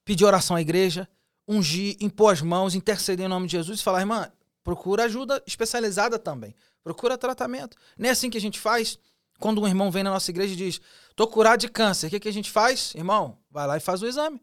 [0.05, 1.09] pedir oração à igreja,
[1.47, 4.31] ungir, impor as mãos, interceder em nome de Jesus e falar, irmã,
[4.63, 6.55] procura ajuda especializada também.
[6.83, 7.75] Procura tratamento.
[7.97, 8.99] Não é assim que a gente faz
[9.39, 10.79] quando um irmão vem na nossa igreja e diz:
[11.15, 12.05] tô curado de câncer.
[12.05, 12.93] O que, que a gente faz?
[12.93, 14.39] Irmão, vai lá e faz o exame.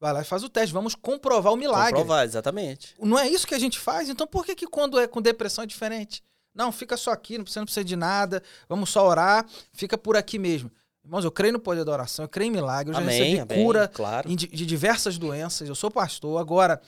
[0.00, 0.72] Vai lá e faz o teste.
[0.72, 1.92] Vamos comprovar o milagre.
[1.92, 2.94] Comprovar, exatamente.
[2.98, 4.08] Não é isso que a gente faz?
[4.08, 6.22] Então por que, que quando é com depressão é diferente?
[6.54, 10.16] Não, fica só aqui, não precisa, não precisa de nada, vamos só orar, fica por
[10.16, 10.70] aqui mesmo.
[11.04, 13.40] Irmãos, eu creio no poder da oração, eu creio em milagre, eu já amém, recebi
[13.40, 14.28] amém, cura claro.
[14.34, 16.40] de diversas doenças, eu sou pastor.
[16.40, 16.80] Agora,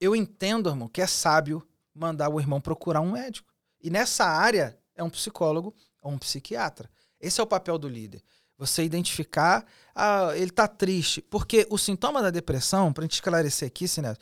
[0.00, 3.52] eu entendo, irmão, que é sábio mandar o irmão procurar um médico.
[3.82, 6.88] E nessa área é um psicólogo ou um psiquiatra.
[7.20, 8.22] Esse é o papel do líder.
[8.58, 11.22] Você identificar, ah, ele tá triste.
[11.22, 14.18] Porque o sintoma da depressão, pra gente esclarecer aqui, Sinécio,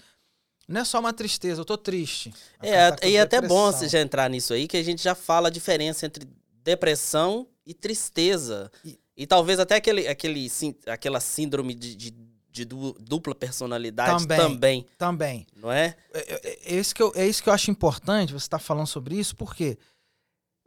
[0.69, 2.35] não é só uma tristeza, eu tô triste.
[2.61, 5.15] É, tá e é até bom você já entrar nisso aí, que a gente já
[5.15, 6.29] fala a diferença entre
[6.63, 8.71] depressão e tristeza.
[8.85, 12.15] E- E, talvez até aquele, aquele, sim- aquela síndrome de, de,
[12.51, 14.37] de du- dupla personalidade Também.
[14.39, 15.47] também, Também.
[15.57, 15.97] não é?
[16.13, 18.87] É, é- é isso que eu, é isso que eu acho importante você estar falando
[18.87, 19.79] sobre isso, porque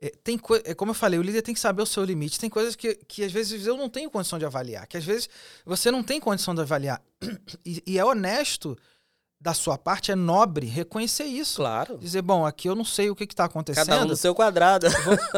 [0.02, 2.40] é, tem é como eu falei, o líder tem que saber o seu limite.
[2.40, 5.30] Tem coisas que, que às vezes eu não tenho condição de avaliar, que às vezes
[5.66, 7.02] você não tem condição de avaliar.
[7.66, 8.78] E, e é honesto
[9.40, 11.58] da sua parte, é nobre reconhecer isso.
[11.58, 11.98] Claro.
[11.98, 13.86] Dizer, bom, aqui eu não sei o que está acontecendo.
[13.86, 14.88] Cada um no seu quadrado.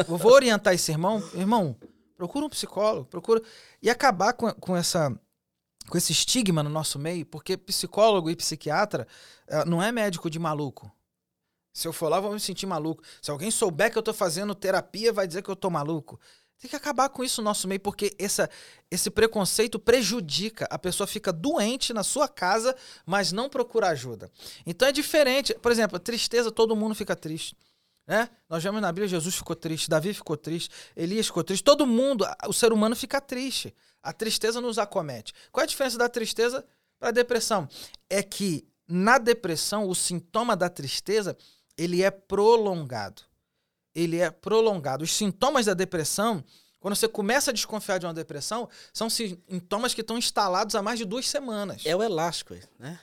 [0.06, 1.22] vou, vou orientar esse irmão.
[1.34, 1.76] Irmão,
[2.16, 3.42] procura um psicólogo, procura.
[3.80, 5.12] E acabar com, com essa.
[5.88, 9.06] Com esse estigma no nosso meio, porque psicólogo e psiquiatra
[9.48, 10.90] eh, não é médico de maluco.
[11.72, 13.02] Se eu for lá, eu vou me sentir maluco.
[13.20, 16.20] Se alguém souber que eu tô fazendo terapia, vai dizer que eu tô maluco.
[16.60, 18.48] Tem que acabar com isso no nosso meio, porque essa,
[18.88, 20.68] esse preconceito prejudica.
[20.70, 24.30] A pessoa fica doente na sua casa, mas não procura ajuda.
[24.64, 25.54] Então é diferente.
[25.54, 27.56] Por exemplo, tristeza, todo mundo fica triste.
[28.06, 28.28] Né?
[28.48, 31.64] Nós vemos na Bíblia, Jesus ficou triste, Davi ficou triste, Elias ficou triste.
[31.64, 33.74] Todo mundo, o ser humano fica triste.
[34.02, 35.32] A tristeza nos acomete.
[35.50, 36.64] Qual é a diferença da tristeza
[36.98, 37.68] para a depressão?
[38.10, 41.36] É que na depressão, o sintoma da tristeza,
[41.76, 43.22] ele é prolongado.
[43.94, 45.04] Ele é prolongado.
[45.04, 46.42] Os sintomas da depressão,
[46.80, 50.98] quando você começa a desconfiar de uma depressão, são sintomas que estão instalados há mais
[50.98, 51.82] de duas semanas.
[51.84, 52.98] É o elástico, né?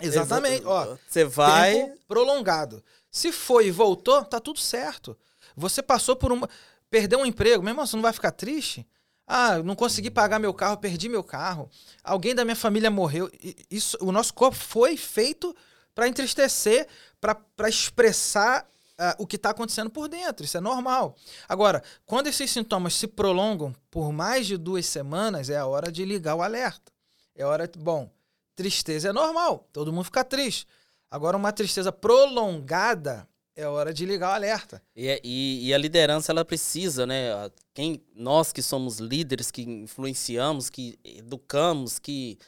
[0.00, 0.64] Exatamente.
[0.64, 1.92] Ó, Você vai.
[2.06, 2.82] prolongado.
[3.10, 5.16] Se foi e voltou, tá tudo certo.
[5.56, 6.48] Você passou por uma.
[6.88, 8.86] Perdeu um emprego, meu irmão, você não vai ficar triste?
[9.26, 11.68] Ah, não consegui pagar meu carro, perdi meu carro.
[12.02, 13.30] Alguém da minha família morreu.
[13.70, 15.54] Isso, o nosso corpo foi feito
[15.94, 16.86] para entristecer,
[17.20, 20.44] para expressar ah, o que está acontecendo por dentro.
[20.44, 21.14] Isso é normal.
[21.48, 26.04] Agora, quando esses sintomas se prolongam por mais de duas semanas, é a hora de
[26.04, 26.92] ligar o alerta.
[27.34, 27.70] É hora.
[27.78, 28.10] Bom,
[28.56, 30.66] tristeza é normal, todo mundo fica triste.
[31.10, 33.26] Agora, uma tristeza prolongada
[33.56, 34.80] é hora de ligar o alerta.
[34.94, 37.30] E, é- e- e a liderança, ela precisa, né?
[37.74, 42.38] Quem, nós que somos líderes, que influenciamos, que educamos, que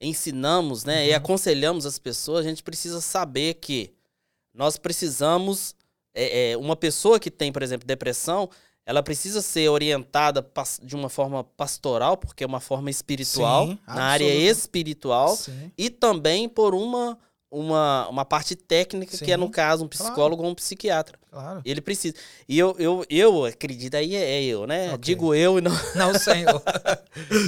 [0.00, 1.06] ensinamos, né?
[1.06, 1.16] E Uhum.
[1.16, 3.92] aconselhamos as pessoas, a gente precisa saber que
[4.54, 5.74] nós precisamos.
[6.14, 8.48] é, é, uma pessoa que tem, por exemplo, depressão,
[8.86, 10.46] ela precisa ser orientada
[10.82, 15.72] de uma forma pastoral, porque é uma forma espiritual, Sim, na área espiritual, Sim.
[15.76, 17.18] e também por uma,
[17.50, 20.04] uma, uma parte técnica, que é, no Sim, caso, um claro.
[20.04, 21.18] psicólogo ou um psiquiatra.
[21.30, 21.62] Claro.
[21.64, 22.14] Ele precisa.
[22.48, 24.88] E eu, eu, eu acredito, aí é, é eu, né?
[24.88, 24.98] Ok.
[25.00, 25.72] Digo eu e não.
[25.96, 26.62] Não, Senhor.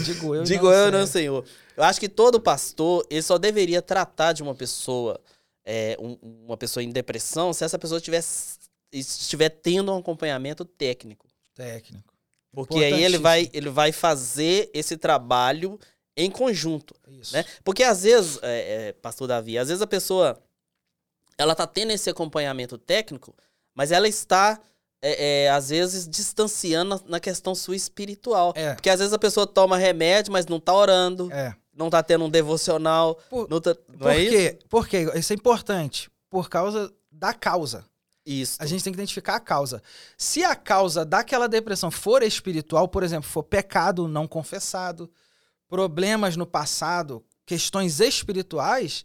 [0.05, 0.43] Digo eu.
[0.43, 0.91] e Digo não eu sei.
[0.99, 1.45] não, Senhor.
[1.77, 5.21] Eu acho que todo pastor, ele só deveria tratar de uma pessoa,
[5.67, 8.59] é, um- uma pessoa em depressão, se essa pessoa tivesse,
[8.93, 11.27] estiver tendo um acompanhamento técnico.
[11.55, 12.15] Técnico.
[12.53, 15.79] Porque aí ele vai, ele vai fazer esse trabalho
[16.17, 16.95] em conjunto.
[17.09, 17.35] Isso.
[17.35, 17.45] né?
[17.63, 20.41] Porque às vezes, é, é, pastor Davi, às vezes a pessoa
[21.37, 23.35] ela tá tendo esse acompanhamento técnico,
[23.75, 24.59] mas ela está
[25.03, 28.55] é, é, às vezes distanciando na, na questão sua espiritual.
[28.57, 28.73] É.
[28.75, 31.55] Porque às vezes a pessoa toma remédio, mas não tá orando, É.
[31.77, 34.31] não tá tendo um devocional, Por- não, tá, não Por é isso?
[34.33, 34.59] quê?
[34.69, 35.07] Por quê?
[35.15, 36.11] Isso é importante.
[36.31, 37.85] Por causa da causa.
[38.25, 38.57] Isso.
[38.59, 39.81] A gente tem que identificar a causa.
[40.19, 45.09] Se a causa daquela depressão for espiritual, por exemplo, for pecado não confessado,
[45.69, 49.05] problemas no passado, questões espirituais,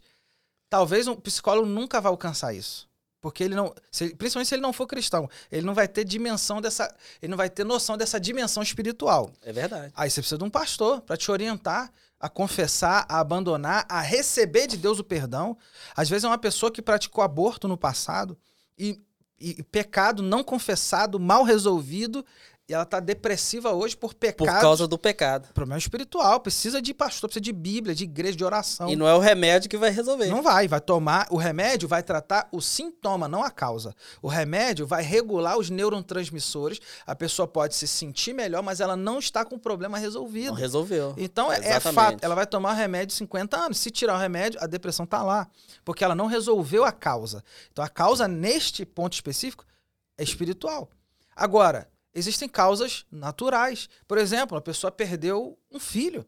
[0.68, 2.90] talvez um psicólogo nunca vai alcançar isso.
[3.20, 6.60] Porque ele não, se principalmente se ele não for cristão, ele não vai ter dimensão
[6.60, 9.30] dessa, ele não vai ter noção dessa dimensão espiritual.
[9.42, 9.92] É verdade.
[9.94, 14.68] Aí você precisa de um pastor para te orientar a confessar, a abandonar, a receber
[14.68, 15.58] de Deus o perdão.
[15.96, 18.38] Às vezes é uma pessoa que praticou aborto no passado
[18.78, 19.00] e,
[19.40, 22.24] e- pecado não confessado, mal resolvido,
[22.72, 24.60] e ela está depressiva hoje por Por pecado.
[24.62, 25.52] causa do pecado.
[25.52, 28.88] Problema espiritual, precisa de pastor, precisa de Bíblia, de igreja, de oração.
[28.88, 30.28] E não é o remédio que vai resolver.
[30.28, 31.26] Não vai, vai tomar.
[31.30, 33.94] O remédio vai tratar o sintoma, não a causa.
[34.22, 36.80] O remédio vai regular os neurotransmissores.
[37.06, 40.52] A pessoa pode se sentir melhor, mas ela não está com o problema resolvido.
[40.52, 41.14] Não resolveu.
[41.18, 43.78] Então é, é fato, ela vai tomar remédio 50 anos.
[43.78, 45.46] Se tirar o remédio, a depressão tá lá,
[45.84, 47.44] porque ela não resolveu a causa.
[47.70, 49.66] Então a causa neste ponto específico
[50.16, 50.88] é espiritual.
[51.36, 53.88] Agora, existem causas naturais.
[54.06, 56.26] Por exemplo, a pessoa perdeu um filho.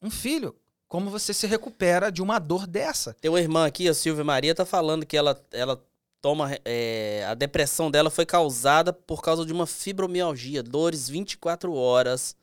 [0.00, 0.54] Um filho.
[0.88, 3.14] Como você se recupera de uma dor dessa?
[3.14, 5.82] Tem uma irmã aqui, a Silvia Maria, tá falando que ela, ela
[6.20, 6.50] toma.
[6.64, 12.36] é, a depressão dela foi causada por causa de uma fibromialgia, dores 24 horas,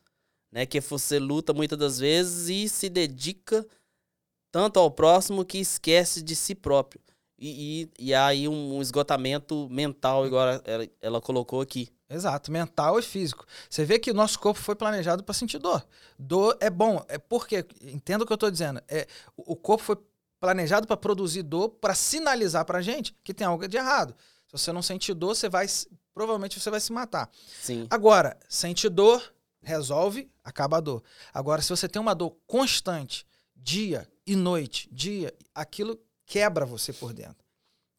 [0.51, 0.65] né?
[0.65, 3.65] Que você luta muitas das vezes e se dedica
[4.51, 6.99] tanto ao próximo que esquece de si próprio.
[7.37, 11.89] E, e, e aí um esgotamento mental, igual ela, ela colocou aqui.
[12.09, 13.45] Exato, mental e físico.
[13.69, 15.85] Você vê que o nosso corpo foi planejado para sentir dor.
[16.17, 19.97] Dor é bom, é porque, entenda o que eu estou dizendo, é, o corpo foi
[20.39, 24.15] planejado para produzir dor, para sinalizar para gente que tem algo de errado.
[24.47, 25.67] Se você não sentir dor, você vai,
[26.13, 27.29] provavelmente você vai se matar.
[27.61, 27.85] Sim.
[27.91, 29.21] Agora, sente dor,
[29.61, 31.03] resolve, acaba a dor.
[31.31, 37.13] Agora, se você tem uma dor constante, dia e noite, dia, aquilo quebra você por
[37.13, 37.45] dentro.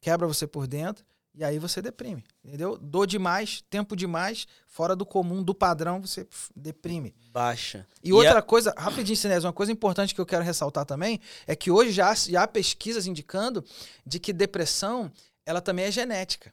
[0.01, 2.77] Quebra você por dentro e aí você deprime, entendeu?
[2.77, 7.15] Dor demais, tempo demais, fora do comum, do padrão, você pf, deprime.
[7.31, 7.87] Baixa.
[8.03, 11.71] E, outra coisa, rapidinho, Sinésio, uma coisa importante que eu quero ressaltar também é que
[11.71, 13.65] hoje já, já há pesquisas indicando
[14.05, 15.11] de que depressão
[15.47, 16.53] ela também é genética.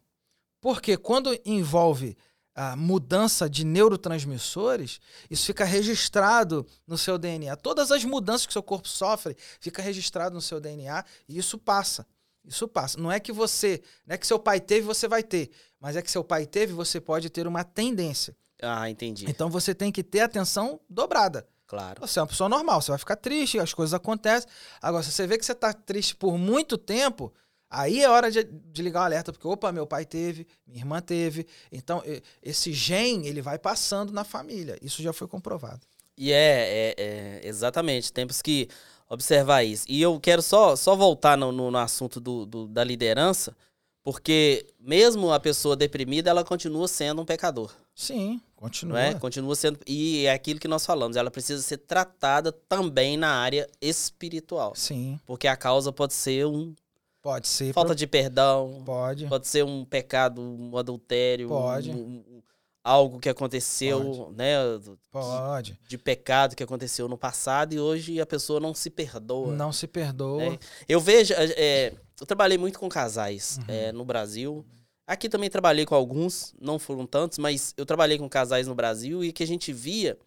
[0.62, 2.18] Porque quando envolve
[2.54, 7.56] a mudança de neurotransmissores, isso fica registrado no seu DNA.
[7.56, 12.06] Todas as mudanças que seu corpo sofre fica registrado no seu DNA e isso passa.
[12.48, 12.98] Isso passa.
[13.00, 16.02] Não é que você, não é que seu pai teve, você vai ter, mas é
[16.02, 18.36] que seu pai teve, você pode ter uma tendência.
[18.62, 19.26] Ah, entendi.
[19.30, 21.48] Então você tem que ter atenção dobrada.
[21.68, 22.00] Claro.
[22.00, 24.50] Você é uma pessoa normal, você vai ficar triste, as coisas acontecem.
[24.82, 27.34] Agora, se você vê que você tá triste por muito tempo,
[27.70, 31.02] aí é hora de, de ligar o alerta, porque, opa, meu pai teve, minha irmã
[31.02, 31.46] teve.
[31.70, 32.02] Então,
[32.42, 34.78] esse gene, ele vai passando na família.
[34.82, 35.82] Isso já foi comprovado.
[36.18, 38.70] E é, é- é, exatamente, temos que
[39.10, 39.86] observar isso.
[39.88, 43.56] E eu quero só, só voltar no, no- no assunto do, do- da liderança,
[44.04, 49.02] porque mesmo a pessoa deprimida, ela continua sendo um pecador, Sim, continua.
[49.02, 49.14] é?
[49.16, 53.68] Continua sendo, e é aquilo que nós falamos, ela precisa ser tratada também na área
[53.82, 56.74] espiritual, Sim, porque a causa pode ser um
[57.22, 57.74] pode ser.
[57.74, 59.26] falta de perdão, Pode.
[59.28, 61.90] pode ser um pecado, um adultério, Pode.
[61.92, 62.42] um- um-
[62.88, 64.56] algo que aconteceu, né?
[64.78, 65.78] do- Pode.
[65.88, 69.54] De pecado que aconteceu no passado e hoje a pessoa não se perdoa.
[69.54, 70.44] Não se perdoa.
[70.44, 70.60] É.
[70.88, 73.66] Eu vejo, é, é, eu trabalhei muito com casais Uhum.
[73.68, 74.66] é, no Brasil.
[75.06, 79.24] Aqui também trabalhei com alguns, não foram tantos, mas eu trabalhei com casais no Brasil
[79.24, 80.18] e que a gente via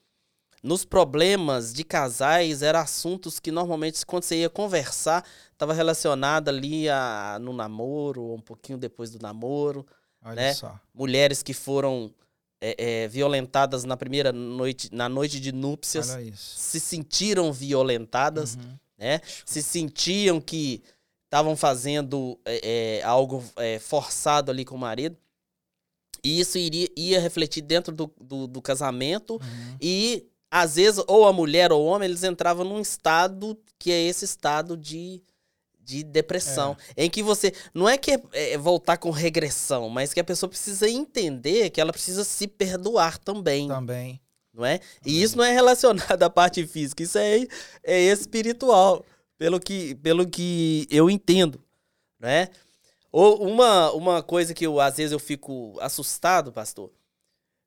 [0.63, 6.89] nos problemas de casais eram assuntos que normalmente quando você ia conversar estava relacionado ali
[6.89, 9.87] a, no namoro, ou um pouquinho depois do namoro,
[10.23, 10.53] Olha né?
[10.55, 10.79] só.
[10.95, 12.13] mulheres que foram
[12.61, 18.77] é, é, violentadas na primeira noite, na noite de núpcias, se sentiram violentadas Uhum.
[18.99, 19.21] né?
[19.47, 20.83] Se sentiam que
[21.25, 25.17] estavam fazendo é, é, algo é, forçado ali com o marido.
[26.25, 29.35] E isso iria, ia refletir dentro do, do, do casamento.
[29.35, 29.77] Uhum.
[29.81, 34.03] E, às vezes, ou a mulher ou o homem, eles entravam num estado que é
[34.03, 35.23] esse estado de,
[35.91, 36.77] de depressão.
[36.97, 37.53] Em que você.
[37.75, 41.81] Não é que é, é voltar com regressão, mas que a pessoa precisa entender que
[41.81, 44.21] ela precisa se perdoar também Também.
[44.55, 44.81] não é?
[45.05, 47.47] E isso não é relacionado à parte física, isso é,
[47.83, 49.05] é espiritual,
[49.37, 51.63] pelo que, pelo que eu entendo,
[52.19, 52.49] né?
[53.13, 56.93] Ou uma, uma coisa que eu, às vezes eu fico assustado, pastor,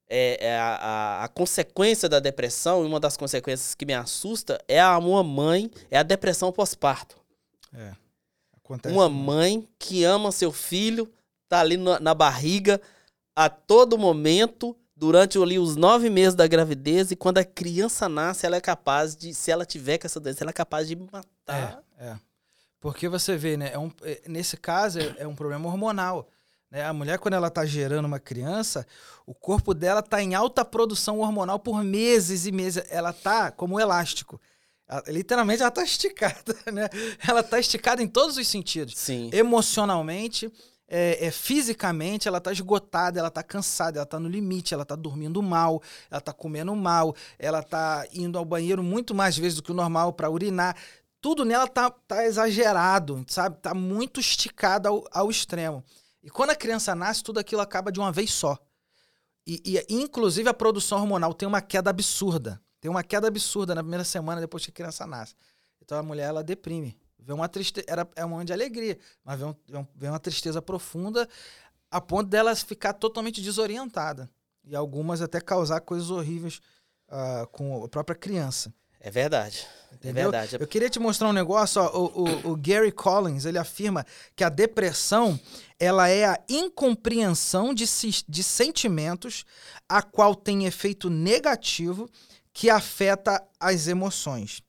[0.10, 4.64] é, é a, a, a consequência da depressão, e uma das consequências que me assusta
[4.68, 7.18] é a uma mãe, é a depressão pós-parto.
[7.74, 8.03] É.
[8.64, 8.96] Acontece.
[8.96, 11.12] Uma mãe que ama seu filho,
[11.50, 12.80] tá ali na, na barriga
[13.36, 18.46] a todo momento, durante ali os nove meses da gravidez, e quando a criança nasce,
[18.46, 21.84] ela é capaz de, se ela tiver com essa doença, ela é capaz de matar.
[21.98, 22.16] É, é.
[22.80, 23.72] Porque você vê, né?
[23.74, 26.28] É um, é- nesse caso, é, é um problema hormonal.
[26.70, 26.84] Né?
[26.84, 28.86] A mulher, quando ela tá gerando uma criança,
[29.26, 32.84] o corpo dela tá em alta produção hormonal por meses e meses.
[32.90, 34.40] Ela tá como um elástico.
[34.88, 36.90] Ela- literalmente, ela tá esticada, né?
[37.28, 38.96] Ela tá esticada em todos os sentidos.
[38.98, 39.30] Sim.
[39.34, 40.52] Emocionalmente,
[40.88, 44.96] é, é, fisicamente, ela tá esgotada, ela tá cansada, ela tá no limite, ela tá
[44.96, 49.64] dormindo mal, ela tá comendo mal, ela tá indo ao banheiro muito mais vezes do
[49.64, 50.76] que o normal para urinar.
[51.20, 53.58] Tudo nela tá, tá exagerado, sabe?
[53.62, 55.84] Tá muito esticada ao, ao extremo.
[56.22, 58.58] E quando a criança nasce, tudo aquilo acaba de uma vez só.
[59.48, 62.62] E, e, inclusive, a produção hormonal tem uma queda absurda.
[62.84, 65.34] Tem uma queda absurda na primeira semana depois que a criança nasce.
[65.82, 66.98] Então a mulher, ela deprime.
[67.18, 70.62] Vem uma tristeza, era, é um momento de alegria, mas vem, um- vem uma tristeza
[70.62, 71.26] profunda
[71.90, 74.30] a ponto dela ficar totalmente desorientada.
[74.66, 76.60] E algumas até causar coisas horríveis
[77.08, 78.74] ah, com a própria criança.
[79.00, 79.66] É verdade.
[79.90, 80.30] É Entendeu?
[80.32, 80.58] verdade.
[80.60, 84.44] Eu queria te mostrar um negócio, ó, o, o- o Gary Collins, ele afirma que
[84.44, 85.40] a depressão,
[85.80, 87.86] ela é a incompreensão de,
[88.28, 89.46] de sentimentos
[89.88, 92.10] a qual tem efeito negativo
[92.54, 94.62] que afeta as emoções.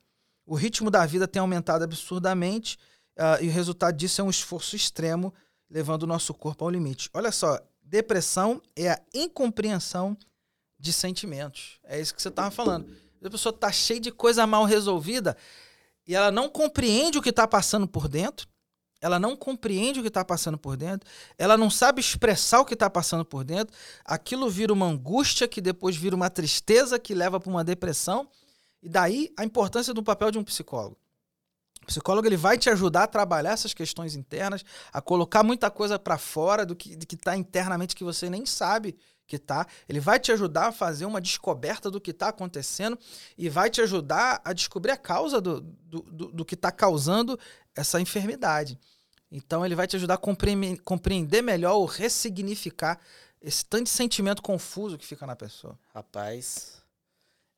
[0.47, 2.79] O ritmo da vida tem aumentado absurdamente
[3.17, 5.33] ah, e o resultado disso é um esforço extremo,
[5.71, 7.09] levando o nosso corpo ao limite.
[7.13, 10.17] Olha só, depressão é a incompreensão
[10.79, 11.79] de sentimentos.
[11.85, 12.91] É isso que você estava falando.
[13.23, 15.37] A pessoa tá cheia de coisa mal resolvida
[16.07, 18.47] e ela não compreende o que está passando por dentro.
[19.05, 21.07] Ela não compreende o que está passando por dentro.
[21.37, 23.77] Ela não sabe expressar o que está passando por dentro.
[24.03, 28.27] Aquilo vira uma angústia que depois vira uma tristeza que leva para uma depressão.
[28.83, 30.97] E daí a importância do papel de um psicólogo.
[31.83, 35.99] O psicólogo ele vai te ajudar a trabalhar essas questões internas, a colocar muita coisa
[35.99, 39.67] para fora do que está internamente que você nem sabe que tá.
[39.87, 42.99] Ele vai te ajudar a fazer uma descoberta do que está acontecendo
[43.37, 47.39] e vai te ajudar a descobrir a causa do, do, do, do que está causando
[47.75, 48.79] essa enfermidade.
[49.37, 53.01] Então ele vai te ajudar a compreender, compreender melhor ou ressignificar
[53.43, 55.77] esse tanto de sentimento confuso que fica na pessoa.
[55.93, 56.75] Rapaz.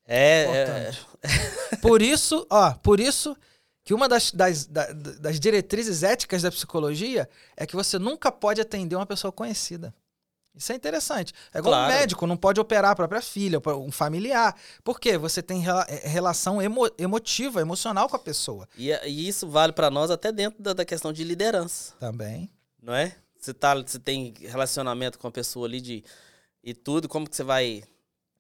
[0.06, 0.90] É,
[1.22, 1.76] é.
[1.82, 3.36] Por isso, ó, por isso
[3.84, 8.58] que uma das, das, da- das diretrizes éticas da psicologia é que você nunca pode
[8.60, 9.94] atender uma pessoa conhecida.
[10.56, 11.34] Isso é interessante.
[11.52, 11.92] É igual Claro.
[11.92, 14.56] um médico, não pode operar a própria filha, um familiar.
[14.82, 15.18] Por quê?
[15.18, 18.66] Você tem eh, relação emo- emotiva, emocional com a pessoa.
[18.76, 21.92] e, e isso vale pra nós até dentro da, da questão de liderança.
[22.00, 22.50] Também.
[22.82, 23.14] não é?
[23.38, 26.02] Você, tá, você tem relacionamento com a pessoa ali de,
[26.64, 27.84] e tudo, como que você vai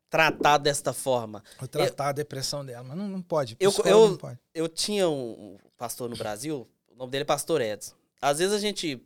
[0.08, 1.42] tratar desta forma?
[1.58, 3.56] Vou tratar a depressão dela, mas não, não pode.
[3.60, 4.38] Eu- eu- não pode.
[4.54, 7.94] Eu tinha um pastor no Brasil, o nome dele é Pastor Edson.
[8.20, 9.00] Às vezes a gente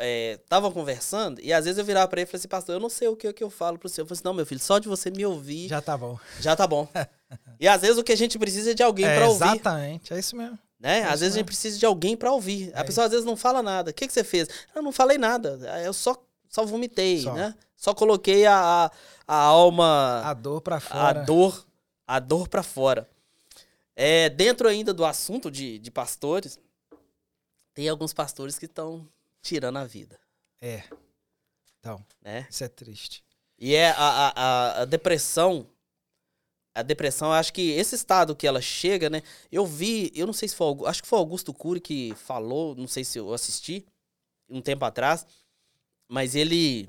[0.00, 2.80] é, tava conversando e às vezes eu virava pra ele e falei assim, pastor, eu
[2.80, 4.04] não sei o que, que eu falo pro senhor.
[4.04, 6.18] Eu falei assim, não, meu filho, só de você me ouvir já, Já tá bom.
[6.56, 6.88] tá bom.
[7.60, 9.44] e às vezes o que a gente precisa é de alguém É, pra ouvir.
[9.44, 10.58] exatamente, é isso mesmo.
[10.78, 11.00] Né?
[11.00, 11.46] É Às vezes a gente mesmo.
[11.46, 12.72] precisa de alguém pra ouvir.
[12.74, 13.90] A É pessoa às vezes não fala nada.
[13.90, 14.48] O que, que você fez?
[14.74, 15.58] Eu não falei nada.
[15.84, 16.16] Eu só,
[16.48, 17.34] só vomitei, Só.
[17.34, 17.54] né?
[17.76, 18.90] Só coloquei a, a,
[19.28, 21.22] a alma, A dor pra a fora.
[21.24, 21.66] dor,
[22.06, 23.06] a dor pra fora.
[23.94, 26.58] É, dentro ainda do assunto de, de pastores,
[27.74, 29.06] tem alguns pastores que estão
[29.42, 30.18] tirando a vida,
[30.60, 30.84] É.
[31.78, 32.46] Então, né?
[32.50, 33.24] isso é triste.
[33.58, 35.66] E é a, a, a, a depressão.
[36.74, 39.22] A depressão, eu acho que esse estado que ela chega, né?
[39.50, 42.86] Eu vi, eu não sei se foi, acho que foi Augusto Cury que falou, não
[42.86, 43.84] sei se eu assisti
[44.48, 45.26] um tempo atrás,
[46.08, 46.88] mas ele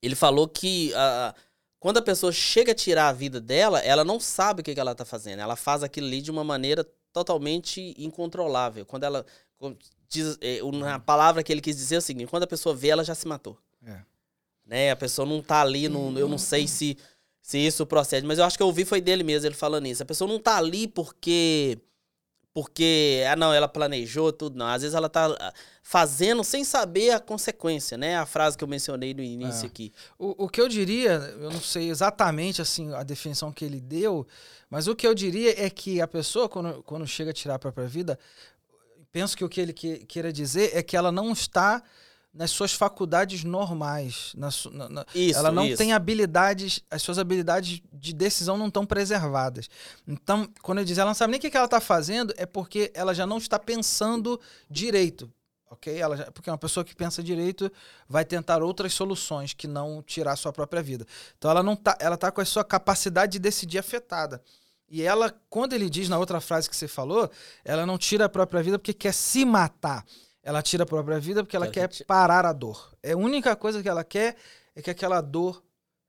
[0.00, 1.34] ele falou que ah,
[1.78, 4.80] quando a pessoa chega a tirar a vida dela, ela não sabe o que, que
[4.80, 5.40] ela tá fazendo.
[5.40, 8.86] Ela faz aquilo ali de uma maneira totalmente incontrolável.
[8.86, 9.26] Quando ela
[10.12, 12.74] diz, eh, o- na palavra que ele quis dizer é o seguinte, quando a pessoa
[12.74, 13.98] vê, ela já se matou É.
[14.66, 14.90] né?
[14.90, 16.96] A pessoa não tá ali, não, eu não sei se,
[17.40, 20.02] se isso procede, mas eu acho que eu ouvi foi dele mesmo, ele falando isso.
[20.02, 21.78] A pessoa não tá ali porque
[22.54, 24.66] porque ah não, ela planejou tudo, não.
[24.66, 28.16] Às vezes ela tá ah, fazendo sem saber a consequência, né?
[28.18, 29.66] A frase que eu mencionei no início É.
[29.68, 29.90] aqui.
[30.18, 34.26] O, o que eu diria, eu não sei exatamente assim a definição que ele deu,
[34.68, 37.58] mas o que eu diria é que a pessoa, quando, quando chega a tirar a
[37.58, 38.18] própria vida,
[39.12, 41.82] penso que o que ele que, queira dizer é que ela não está
[42.34, 44.32] nas suas faculdades normais.
[44.34, 45.76] Na, na- na- Isso, ela não isso.
[45.76, 49.68] tem habilidades, as suas habilidades de decisão não estão preservadas.
[50.08, 52.46] Então, quando eu diz ela não sabe nem o que que ela está fazendo, é
[52.46, 54.40] porque ela já não está pensando
[54.70, 55.30] direito.
[55.70, 55.94] Ok?
[55.98, 57.70] Ela já- porque uma pessoa que pensa direito
[58.08, 61.06] vai tentar outras soluções que não tirar a sua própria vida.
[61.36, 64.42] Então ela não tá, ela tá com a sua capacidade de decidir afetada.
[64.94, 67.30] E ela, quando ele diz na outra frase que você falou,
[67.64, 70.04] ela não tira a própria vida porque quer se matar.
[70.42, 72.94] Ela tira a própria vida porque ela Ela quer ti- parar a dor.
[73.02, 74.36] É a única coisa que ela quer
[74.76, 75.64] é que aquela dor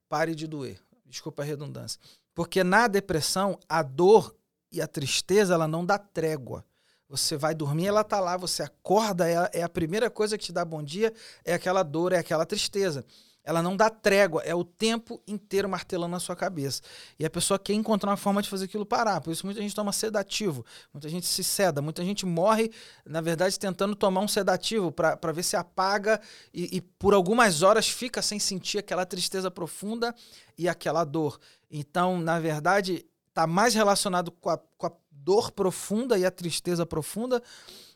[0.09, 0.81] pare de doer.
[1.05, 1.97] Desculpa a redundância.
[2.35, 4.35] Porque na depressão, a dor
[4.69, 6.65] e a tristeza, ela não dá trégua.
[7.07, 10.43] Você vai dormir, ela tá lá, você acorda, é a, é a primeira coisa que
[10.43, 11.13] te dá bom dia,
[11.45, 13.05] é aquela dor, é aquela tristeza.
[13.43, 16.81] Ela não dá trégua, é o tempo inteiro martelando na sua cabeça.
[17.19, 19.19] E a pessoa quer encontrar uma forma de fazer aquilo parar.
[19.19, 22.71] Por isso muita gente toma sedativo, muita gente se ceda, muita gente morre,
[23.05, 26.21] na verdade, tentando tomar um sedativo para ver se apaga
[26.53, 30.15] e, e por algumas horas fica sem sentir aquela tristeza profunda
[30.57, 31.37] e aquela dor.
[31.69, 36.85] Então, na verdade, está mais relacionado com a, com a dor profunda e a tristeza
[36.85, 37.41] profunda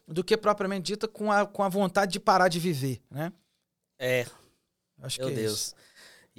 [0.08, 3.32] do que propriamente dita com a, com a vontade de parar de viver, né?
[4.00, 4.26] É,
[5.02, 5.54] Acho meu que é Deus.
[5.54, 5.76] isso.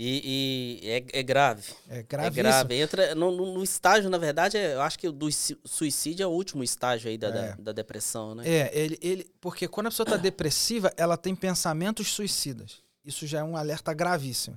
[0.00, 1.64] E, e é, é grave.
[1.88, 2.34] É É gravíssimo.
[2.44, 2.74] grave.
[2.76, 5.28] Entra no, no- estágio, na verdade, é- eu acho que o do
[5.64, 7.56] suicídio é o último estágio aí da, da, É.
[7.56, 8.48] da depressão, né?
[8.48, 12.76] É, ele, ele, porque quando a pessoa está depressiva, ela tem pensamentos suicidas.
[13.04, 14.56] Isso já é um alerta gravíssimo.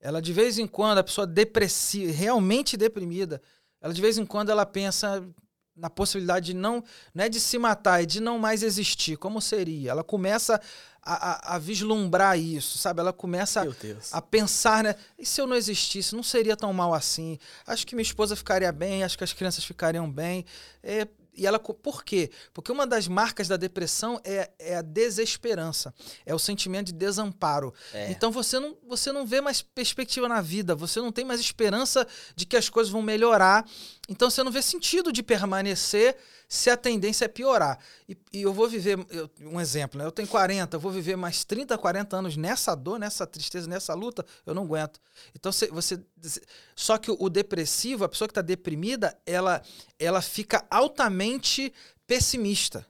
[0.00, 3.40] Ela de vez em quando, a pessoa depressiva, realmente deprimida,
[3.80, 5.24] ela de vez em quando ela pensa
[5.76, 6.82] na possibilidade de não,
[7.14, 9.16] não é de se matar, é de não mais existir.
[9.16, 9.90] Como seria?
[9.90, 10.60] Ela começa
[11.02, 13.00] a, a- a vislumbrar isso, sabe?
[13.00, 14.94] Ela começa a, a pensar, né?
[15.18, 17.38] E se eu não existisse, não seria tão mal assim.
[17.66, 20.44] Acho que minha esposa ficaria bem, acho que as crianças ficariam bem.
[20.82, 21.06] É,
[21.36, 22.30] e ela, por quê?
[22.52, 25.92] Porque uma das marcas da depressão é, é a desesperança,
[26.24, 27.74] é o sentimento de desamparo.
[27.92, 28.10] É.
[28.10, 32.06] Então você não, você não vê mais perspectiva na vida, você não tem mais esperança
[32.36, 33.68] de que as coisas vão melhorar.
[34.08, 36.16] Então você não vê sentido de permanecer
[36.54, 37.78] se a tendência é piorar.
[38.08, 40.04] E, e eu vou viver, eu- um exemplo, né?
[40.06, 43.92] eu tenho 40, eu vou viver mais 30, 40 anos nessa dor, nessa tristeza, nessa
[43.94, 45.00] luta, eu não aguento.
[45.34, 46.00] Então você.
[46.76, 49.62] só que o, o depressivo, a pessoa que está deprimida, ela,
[49.98, 51.72] ela fica altamente
[52.06, 52.86] pessimista.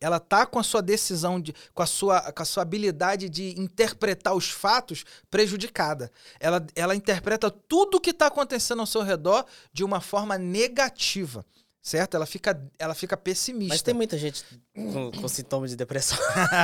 [0.00, 3.58] Ela tá com a sua decisão, de, com, a sua, com a sua habilidade de
[3.58, 6.10] interpretar os fatos prejudicada.
[6.40, 11.44] Ela, ela interpreta tudo que está acontecendo ao seu redor de uma forma negativa.
[11.84, 12.14] Certo?
[12.14, 13.74] Ela fica, ela fica pessimista.
[13.74, 14.42] Mas tem muita gente
[14.74, 16.16] com, com sintomas de depressão.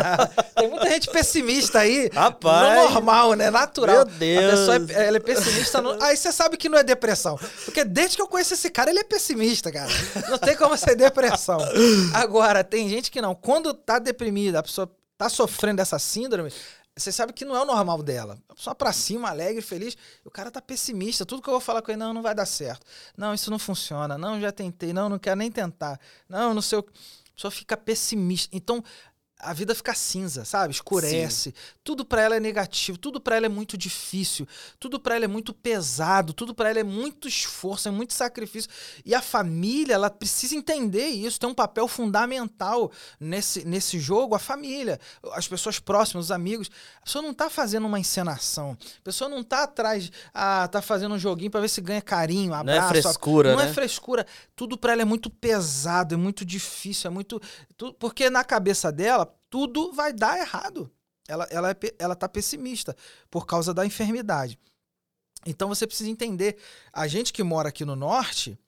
[0.56, 2.08] Tem muita gente pessimista aí.
[2.10, 2.78] Rapaz.
[2.78, 3.50] No normal, né?
[3.50, 3.96] Natural.
[3.96, 4.44] Meu Deus.
[4.44, 5.82] A pessoa é, ela é pessimista.
[5.82, 6.02] No...
[6.02, 7.38] Aí você sabe que não é depressão.
[7.66, 9.90] Porque desde que eu conheço esse cara, ele é pessimista, cara.
[10.30, 11.58] Não tem como ser depressão.
[12.14, 13.34] Agora, tem gente que não.
[13.34, 16.50] Quando tá deprimida, a pessoa tá sofrendo dessa síndrome,
[17.00, 18.38] você sabe que não é o normal dela.
[18.54, 19.96] Pessoa pra cima, alegre, feliz.
[20.24, 21.24] O cara tá pessimista.
[21.24, 22.86] Tudo que eu vou falar com ele, não, não vai dar certo.
[23.16, 24.18] Não, isso não funciona.
[24.18, 24.92] Não, já tentei.
[24.92, 25.98] Não, não quero nem tentar.
[26.28, 26.82] Não, não sei o.
[26.82, 28.54] A pessoa fica pessimista.
[28.54, 28.84] Então,
[29.42, 30.72] a vida fica cinza, sabe?
[30.74, 31.54] Escurece.
[31.82, 34.46] Tudo pra ela é negativo, tudo pra ela é muito difícil,
[34.78, 38.70] tudo pra ela é muito pesado, tudo pra ela é muito esforço, é muito sacrifício.
[39.04, 44.38] E a família, ela precisa entender isso, tem um papel fundamental nesse, nesse jogo, a
[44.38, 45.00] família,
[45.32, 46.70] as pessoas próximas, os amigos.
[47.00, 51.14] A pessoa não tá fazendo uma encenação, a pessoa não tá atrás, ah, tá fazendo
[51.14, 52.88] um joguinho pra ver se ganha carinho, Não é abraço.
[52.88, 53.70] frescura, Não né?
[53.70, 54.26] é frescura.
[54.54, 57.40] Tudo pra ela é muito pesado, é muito difícil, é muito.
[57.98, 60.90] porque na cabeça dela, tudo vai dar errado.
[61.28, 62.96] Ela, ela, é, ela tá pessimista
[63.30, 64.58] por causa da enfermidade.
[65.44, 66.56] Então você precisa entender.
[66.92, 68.58] A gente que mora aqui no norte,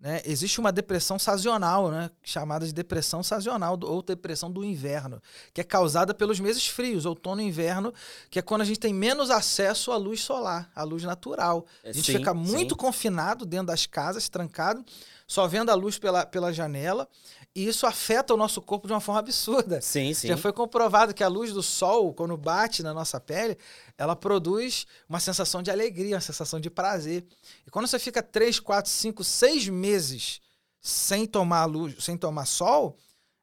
[0.00, 0.22] né?
[0.24, 2.10] Existe uma depressão sazonal, né?
[2.22, 5.20] chamada de depressão sazonal ou depressão do inverno,
[5.52, 7.92] que é causada pelos meses frios, outono e inverno,
[8.30, 11.66] que é quando a gente tem menos acesso à luz solar, à luz natural.
[11.84, 12.80] A gente Sim, fica muito sim.
[12.80, 14.82] confinado dentro das casas, trancado,
[15.26, 17.06] só vendo a luz pela, pela janela,
[17.54, 19.80] e isso afeta o nosso corpo de uma forma absurda.
[19.80, 20.28] Sim, sim.
[20.28, 23.58] Já foi comprovado que a luz do sol, quando bate na nossa pele,
[23.98, 27.26] ela produz uma sensação de alegria, uma sensação de prazer.
[27.66, 30.40] E quando você fica 3, 4, 5, 6 meses
[30.80, 32.96] sem tomar luz, sem tomar sol,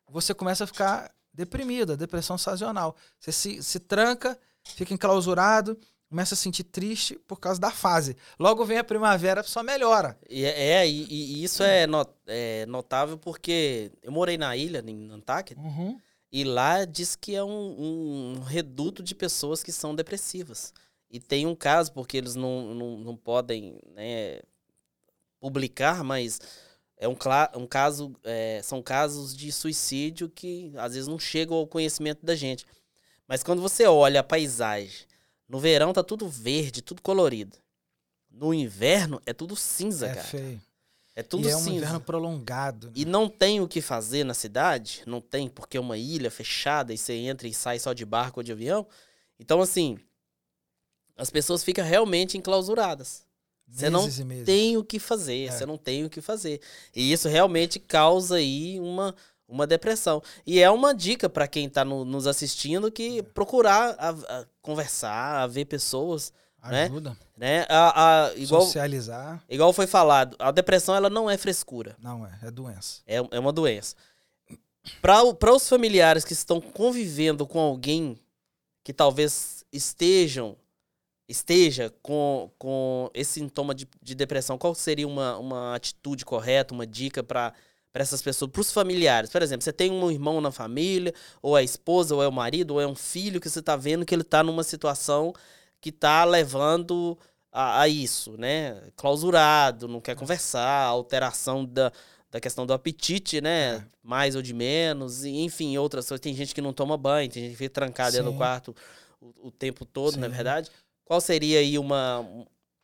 [0.09, 2.95] você começa a ficar deprimida, depressão sazonal.
[3.19, 5.77] Você se, se tranca, fica enclausurado,
[6.09, 8.15] começa a sentir triste por causa da fase.
[8.39, 10.17] Logo vem a primavera, só melhora.
[10.29, 14.83] E é, é, e, e isso é, no- é notável porque eu morei na ilha,
[14.87, 15.57] em Nantucket,
[16.31, 20.73] e lá diz que é um, um reduto de pessoas que são depressivas.
[21.09, 24.39] E tem um caso, porque eles não, não, não podem né,
[25.39, 26.39] publicar, mas
[26.97, 27.15] é um,
[27.55, 32.35] um caso, é, são casos de suicídio que às vezes não chegam ao conhecimento da
[32.35, 32.65] gente.
[33.27, 35.05] Mas quando você olha a paisagem,
[35.47, 37.57] no verão tá tudo verde, tudo colorido.
[38.29, 40.27] No inverno é tudo cinza, É cara.
[40.27, 40.61] feio.
[41.15, 41.71] É tudo e é um cinza.
[41.77, 42.87] inverno prolongado.
[42.87, 42.93] né?
[42.95, 46.93] E não tem o que fazer na cidade, não tem, porque é uma ilha fechada
[46.93, 48.85] e você entra e sai só de barco ou de avião.
[49.39, 49.97] Então, assim,
[51.15, 53.25] as pessoas ficam realmente enclausuradas.
[53.67, 54.07] Você não
[54.45, 55.51] tem o que fazer, É.
[55.51, 56.61] você não tem o que fazer.
[56.95, 59.13] E isso realmente causa aí uma,
[59.47, 60.21] uma depressão.
[60.45, 62.91] E é uma dica para quem tá no- nos assistindo É.
[62.91, 66.33] que procurar a- a conversar, a ver pessoas,
[66.63, 66.83] né?
[66.85, 67.17] Ajuda.
[67.37, 67.65] né?
[67.69, 69.41] A, a- igual, Socializar.
[69.49, 71.95] igual foi falado, a depressão ela não é frescura.
[71.99, 73.01] Não é, é doença.
[73.07, 73.95] É, é uma doença.
[75.01, 78.17] Para os familiares que estão convivendo com alguém
[78.83, 80.55] que talvez estejam
[81.29, 86.87] esteja com, com esse sintoma de, de depressão, qual seria uma, uma atitude correta, uma
[86.87, 87.53] dica para
[88.01, 89.29] essas pessoas, para os familiares?
[89.29, 92.31] Por exemplo, você tem um irmão na família, ou é a esposa, ou é o
[92.31, 95.33] marido, ou é um filho que você está vendo que ele está numa situação
[95.79, 97.17] que está levando
[97.51, 98.81] a, a isso, né?
[98.95, 101.91] Clausurado, não quer conversar, alteração da,
[102.29, 103.75] da questão do apetite, né?
[103.75, 103.83] É.
[104.03, 106.21] Mais ou de menos, e, enfim, outras coisas.
[106.21, 108.37] Tem gente que não toma banho, tem gente que fica trancada Sim.
[108.37, 108.75] quarto
[109.21, 110.35] o, o tempo todo, não é Sim.
[110.35, 110.71] verdade?
[111.03, 112.27] Qual seria aí uma,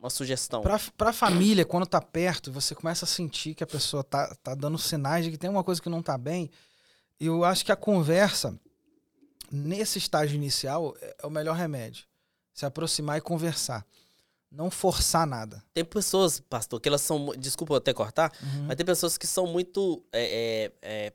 [0.03, 0.61] uma sugestão?
[0.61, 4.53] Pra, pra família, quando tá perto, você começa a sentir que a pessoa tá, tá
[4.53, 6.49] dando sinais de que tem uma coisa que não tá bem.
[7.19, 8.59] E eu acho que a conversa,
[9.51, 12.05] nesse estágio inicial, é é o melhor remédio.
[12.53, 13.85] Se aproximar e conversar.
[14.51, 15.63] Não forçar nada.
[15.73, 17.33] Tem pessoas, pastor, que elas são.
[17.37, 18.65] Desculpa até cortar, Uhum.
[18.67, 21.13] mas tem pessoas que são muito é, é, é,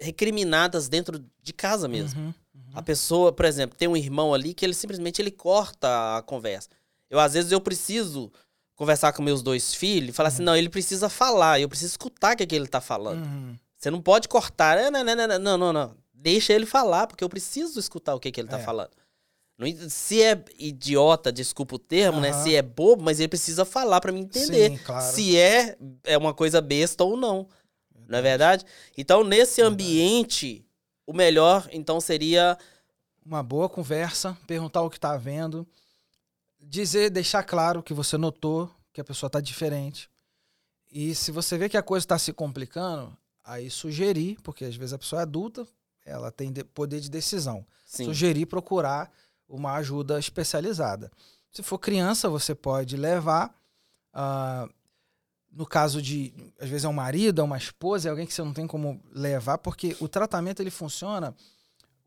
[0.00, 2.20] recriminadas dentro de casa mesmo.
[2.20, 2.34] Uhum.
[2.72, 6.68] A pessoa, por exemplo, tem um irmão ali que ele simplesmente ele corta a conversa.
[7.10, 8.32] Eu, às vezes, eu preciso
[8.76, 12.32] conversar com meus dois filhos e falar assim, não, ele precisa falar, eu preciso escutar
[12.32, 13.24] o que, é que ele tá falando.
[13.26, 13.54] Uhum.
[13.76, 15.96] Você não pode cortar, "É, não, não, não, não, não, não.
[16.14, 18.62] Deixa ele falar, porque eu preciso escutar o que, que ele tá É.
[18.62, 18.90] falando.
[19.90, 22.30] Se é idiota, desculpa o termo, né?
[22.30, 22.42] Aham.
[22.42, 25.14] Se é bobo, mas ele precisa falar pra me entender Sim, claro.
[25.14, 27.46] se é, é uma coisa besta ou não.
[28.08, 28.64] Não é verdade?
[28.96, 30.64] Então, nesse ambiente,
[31.06, 32.56] o melhor, então, seria
[33.24, 35.66] Uma boa conversa, perguntar o que tá vendo,
[36.60, 40.10] dizer, deixar claro que você notou que a pessoa tá diferente.
[40.90, 44.92] E se você vê que a coisa está se complicando, aí sugerir, porque às vezes
[44.92, 45.66] a pessoa é adulta,
[46.04, 47.64] ela tem de- poder de decisão.
[47.86, 48.04] Sim.
[48.06, 49.10] Sugerir procurar
[49.48, 51.10] uma ajuda especializada.
[51.50, 53.54] Se for criança, você pode levar.
[54.12, 54.68] ah,
[55.52, 58.42] no caso de, às vezes é um marido, é uma esposa, é alguém que você
[58.42, 61.34] não tem como levar, porque o tratamento ele funciona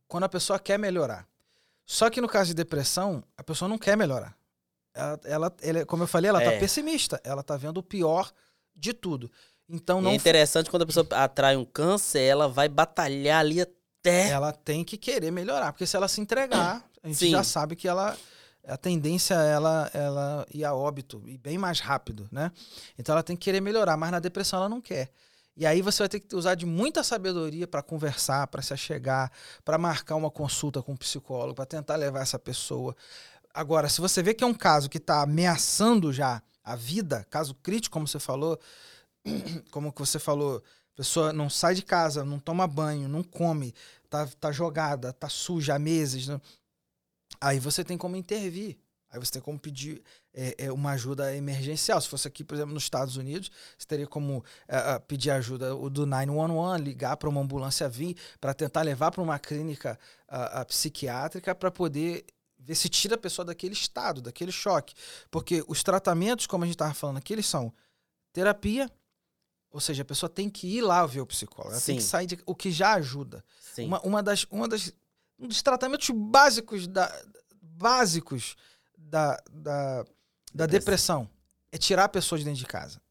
[0.08, 1.28] quando a pessoa quer melhorar.
[1.86, 4.34] Só que no caso de depressão, a pessoa não quer melhorar.
[4.94, 6.60] Ela, ela, ela- como eu falei, ela está É.
[6.60, 7.20] pessimista.
[7.24, 8.32] Ela está vendo o pior
[8.76, 9.32] de tudo.
[9.70, 13.62] Então E não é interessante quando a pessoa atrai um câncer, ela vai batalhar ali
[13.62, 14.30] até.
[14.30, 17.32] ela tem que querer melhorar, porque se ela se entregar, a gente Sim.
[17.32, 18.18] já sabe que ela
[18.68, 22.52] a tendência é ela ela ir a óbito e bem mais rápido, né?
[23.00, 25.10] Então ela tem que querer melhorar, mas na depressão ela não quer.
[25.56, 29.32] E aí você vai ter que usar de muita sabedoria para conversar, para se achegar,
[29.64, 32.96] para marcar uma consulta com um psicólogo, para tentar levar essa pessoa.
[33.54, 37.54] Agora, se você vê que é um caso que está ameaçando já a vida, caso
[37.56, 38.60] crítico, como você falou,
[39.70, 43.74] como que você falou, a pessoa não sai de casa, não toma banho, não come,
[44.10, 46.28] tá, tá jogada, tá suja há meses.
[46.28, 46.42] né?
[47.40, 48.78] Aí você tem como intervir.
[49.12, 50.02] Aí você tem como pedir
[50.34, 52.02] é, é, uma ajuda emergencial.
[52.02, 55.76] Se fosse aqui, por exemplo, nos Estados Unidos, você teria como é, é, pedir ajuda
[55.76, 60.66] do 911, ligar para uma ambulância vir, para tentar levar para uma clínica a, a
[60.66, 62.26] psiquiátrica para poder
[62.64, 64.94] ver se tira a pessoa daquele estado, daquele choque.
[65.30, 67.74] Porque os tratamentos, como a gente estava falando aqui, eles são
[68.32, 68.90] terapia
[69.70, 71.74] Ou seja, a pessoa tem que ir lá ver o psicólogo.
[71.74, 72.10] Ela tem que Sim.
[72.10, 73.44] sair de, o que já ajuda.
[73.74, 73.88] Sim.
[73.88, 74.94] Uma, uma das, uma das,
[75.38, 77.12] um dos tratamentos básicos da,
[77.62, 78.56] básicos
[78.98, 80.06] da, da,
[80.54, 81.30] da depressão
[81.72, 83.02] é tirar a pessoa de dentro de casa.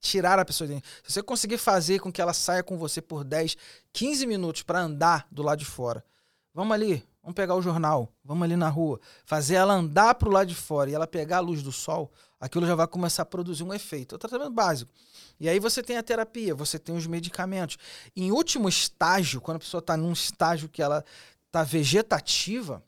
[0.00, 0.90] Tirar a pessoa de dentro.
[1.02, 3.56] Se você conseguir fazer com que ela saia com você por 10,
[3.92, 6.04] 15 minutos para andar do lado de fora.
[6.52, 10.48] Vamos ali, vamos pegar o jornal, vamos ali na rua, fazer ela andar pro lado
[10.48, 13.64] de fora e ela pegar a luz do sol, aquilo já vai começar a produzir
[13.64, 14.14] um efeito.
[14.14, 14.92] É o tratamento básico.
[15.40, 17.78] E aí você tem a terapia, você tem os medicamentos.
[18.14, 21.02] Em último estágio, quando a pessoa está num estágio que ela
[21.46, 22.84] está vegetativa,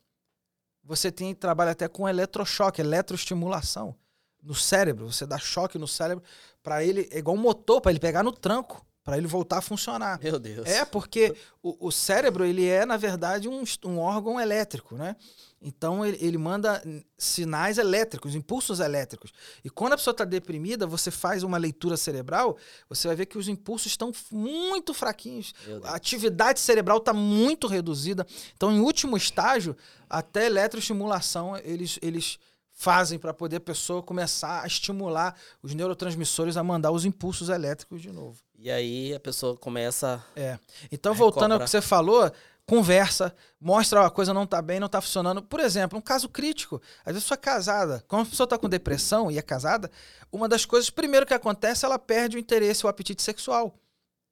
[0.84, 3.96] você tem trabalha até com eletrochoque, eletroestimulação
[4.42, 5.10] no cérebro.
[5.10, 6.22] Você dá choque no cérebro
[6.62, 9.62] para ele, é igual um motor para ele pegar no tranco, para ele voltar a
[9.62, 10.18] funcionar.
[10.20, 10.66] Meu Deus.
[10.66, 11.32] É, porque
[11.62, 15.14] o, o cérebro, ele é, na verdade, um, um órgão elétrico, né?
[15.62, 16.82] Então, ele, ele manda
[17.16, 19.32] sinais elétricos, impulsos elétricos.
[19.64, 23.38] E quando a pessoa está deprimida, você faz uma leitura cerebral, você vai ver que
[23.38, 25.54] os impulsos estão muito fraquinhos.
[25.84, 28.26] A atividade cerebral está muito reduzida.
[28.56, 29.76] Então, em último estágio,
[30.10, 32.40] até eletroestimulação eles, eles
[32.72, 38.02] fazem para poder a pessoa começar a estimular os neurotransmissores a mandar os impulsos elétricos
[38.02, 38.45] de novo.
[38.66, 40.20] E aí a pessoa começa.
[40.34, 40.58] É.
[40.90, 42.28] Então, voltando ao que você falou,
[42.66, 45.40] conversa, mostra a coisa não tá bem, não tá funcionando.
[45.40, 46.82] Por exemplo, um caso crítico.
[47.04, 48.04] Às vezes a pessoa é casada.
[48.08, 49.88] Quando a pessoa tá com depressão e é casada,
[50.32, 53.72] uma das coisas, primeiro que acontece, ela perde o interesse, o apetite sexual.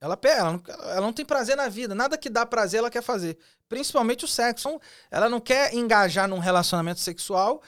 [0.01, 1.95] Ela, perde, ela, não, ela não tem prazer na vida.
[1.95, 3.39] Nada que dá prazer ela quer fazer.
[3.68, 4.68] Principalmente o sexo.
[4.68, 4.80] Então,
[5.12, 7.62] Ela não quer engajar num relacionamento sexual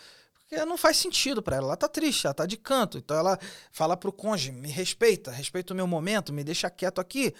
[0.48, 1.66] porque não faz sentido pra ela.
[1.66, 2.96] Ela tá triste, ela tá de canto.
[2.98, 3.38] Então ela
[3.72, 7.34] fala pro cônjuge, me respeita, respeita o meu momento, me deixa quieto aqui.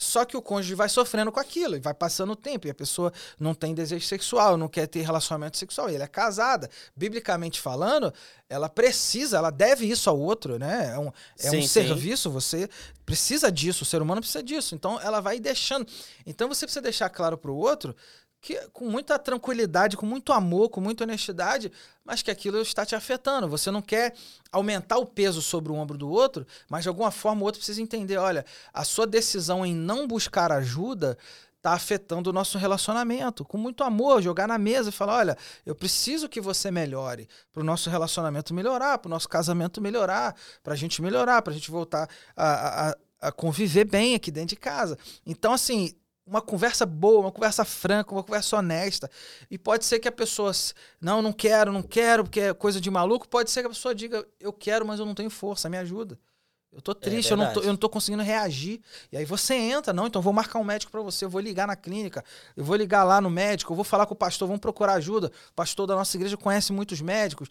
[0.00, 2.74] Só que o cônjuge vai sofrendo com aquilo e vai passando o tempo e a
[2.74, 5.90] pessoa não tem desejo sexual, não quer ter relacionamento sexual.
[5.90, 6.70] E ela é casada.
[6.96, 8.14] Biblicamente falando,
[8.48, 10.92] ela precisa, ela deve isso ao outro, né?
[10.94, 11.66] É um, é Sim, um sim.
[11.66, 12.68] serviço, você
[13.04, 14.76] precisa disso, o ser humano precisa disso.
[14.76, 15.86] Então ela vai deixando.
[16.24, 17.94] Então você precisa deixar claro pro outro
[18.40, 21.72] que com muita tranquilidade, com muito amor, com muita honestidade,
[22.04, 23.48] mas que aquilo está te afetando.
[23.48, 24.14] Você não quer
[24.52, 27.82] aumentar o peso sobre o ombro do outro, mas de alguma forma o outro precisa
[27.82, 31.18] entender, olha, a sua decisão em não buscar ajuda
[31.56, 33.44] está afetando o nosso relacionamento.
[33.44, 35.36] Com muito amor, jogar na mesa e falar, olha,
[35.66, 40.36] eu preciso que você melhore para o nosso relacionamento melhorar, para o nosso casamento melhorar,
[40.62, 44.50] para a gente melhorar, para a gente voltar a, a- a conviver bem aqui dentro
[44.50, 44.96] de casa.
[45.26, 45.92] Então, assim,
[46.28, 49.10] uma conversa boa, uma conversa franca, uma conversa honesta.
[49.50, 50.52] E pode ser que a pessoa,
[51.00, 53.28] não, não quero, não quero, porque é coisa de maluco.
[53.28, 56.18] Pode ser que a pessoa diga, eu quero, mas eu não tenho força, me ajuda.
[56.70, 58.80] Eu tô triste, eu, não tô, eu não tô conseguindo reagir.
[59.10, 61.40] E aí você entra, não, então eu vou marcar um médico pra você, eu vou
[61.40, 62.22] ligar na clínica,
[62.54, 65.32] eu vou ligar lá no médico, eu vou falar com o pastor, vamos procurar ajuda.
[65.50, 67.48] O pastor da nossa igreja conhece muitos médicos.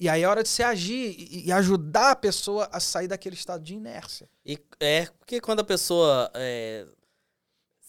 [0.00, 3.36] E aí é hora de você agir e, e ajudar a pessoa a sair daquele
[3.36, 4.28] estado de inércia.
[4.44, 6.30] E é porque quando a pessoa.
[6.34, 6.86] é,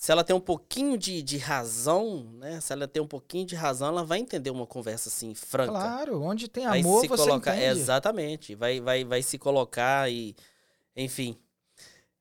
[0.05, 2.61] se ela tem um pouquinho de, de razão, né?
[2.61, 5.71] Se ela tem um pouquinho de razão, ela vai entender uma conversa assim, franca.
[5.71, 7.55] Claro, onde tem vai amor, se você colocar.
[7.55, 7.79] entende.
[7.79, 8.53] Exatamente.
[8.53, 10.35] Vai, vai, vai se colocar e.
[10.95, 11.35] Enfim.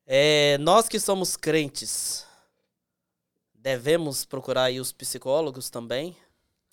[0.03, 2.25] É, nós que somos crentes,
[3.53, 6.15] devemos procurar aí os psicólogos também.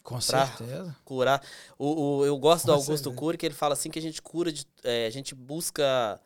[0.03, 0.97] Com pra- certeza.
[1.05, 1.43] curar.
[1.79, 3.17] O, o- eu gosto do Com Augusto certeza.
[3.17, 6.19] Cury, que ele fala assim que a gente cura de, é, a gente busca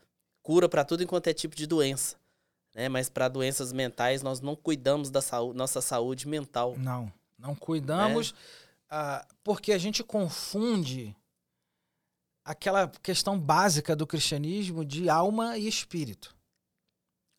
[0.43, 2.17] cura para tudo enquanto é tipo de doença,
[2.77, 2.91] né?
[2.91, 6.77] Mas para doenças mentais nós não cuidamos da saúde, nossa saúde mental.
[6.77, 8.35] Não, não cuidamos,
[8.91, 11.17] ah, porque a gente confunde
[12.45, 16.37] aquela questão básica do cristianismo de alma e espírito.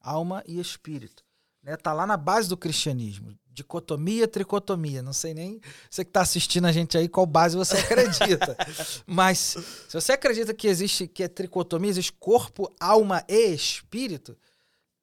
[0.01, 1.23] Alma e espírito.
[1.63, 1.77] Né?
[1.77, 3.38] Tá lá na base do cristianismo.
[3.47, 5.01] Dicotomia, tricotomia.
[5.01, 8.57] Não sei nem você que está assistindo a gente aí qual base você acredita.
[9.05, 9.55] Mas
[9.88, 14.38] se você acredita que existe que é tricotomia, existe corpo, alma e espírito,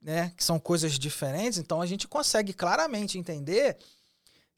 [0.04, 3.76] né, que são coisas diferentes, então a gente consegue claramente entender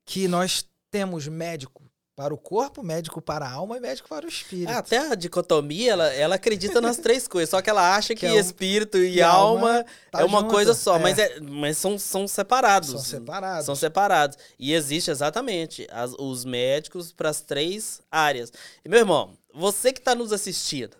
[0.05, 1.84] que nós temos médico
[2.16, 4.70] para o corpo, médico para a alma e médico para o espírito.
[4.72, 8.20] Ah, até a dicotomia, ela, ela acredita nas três coisas, só que ela acha que,
[8.20, 10.99] Que é um- espírito e, alma alma Tá é uma junto, coisa só, é.
[10.99, 12.88] mas, é, mas são, são separados.
[12.90, 13.66] são separados.
[13.66, 14.38] São separados.
[14.59, 18.51] E existe exatamente as- os médicos para as três áreas.
[18.84, 20.97] E, meu irmão, você que está nos assistindo,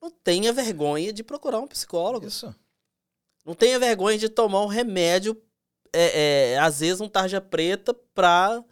[0.00, 2.26] não tenha vergonha de procurar um psicólogo.
[2.26, 2.54] Isso.
[3.44, 5.40] Não tenha vergonha de tomar um remédio,
[5.92, 8.62] é, é, às vezes um tarja preta para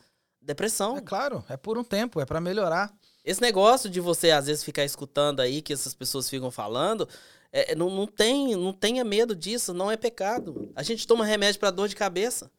[0.41, 0.97] depressão.
[0.97, 2.93] É claro, é por um tempo, é para melhorar.
[3.25, 7.09] Esse negócio de você, às vezes, ficar escutando aí que essas pessoas ficam falando,
[7.53, 10.73] é, não, não, tem, não tenha medo disso, não é pecado.
[10.75, 12.51] A gente toma remédio para dor de cabeça.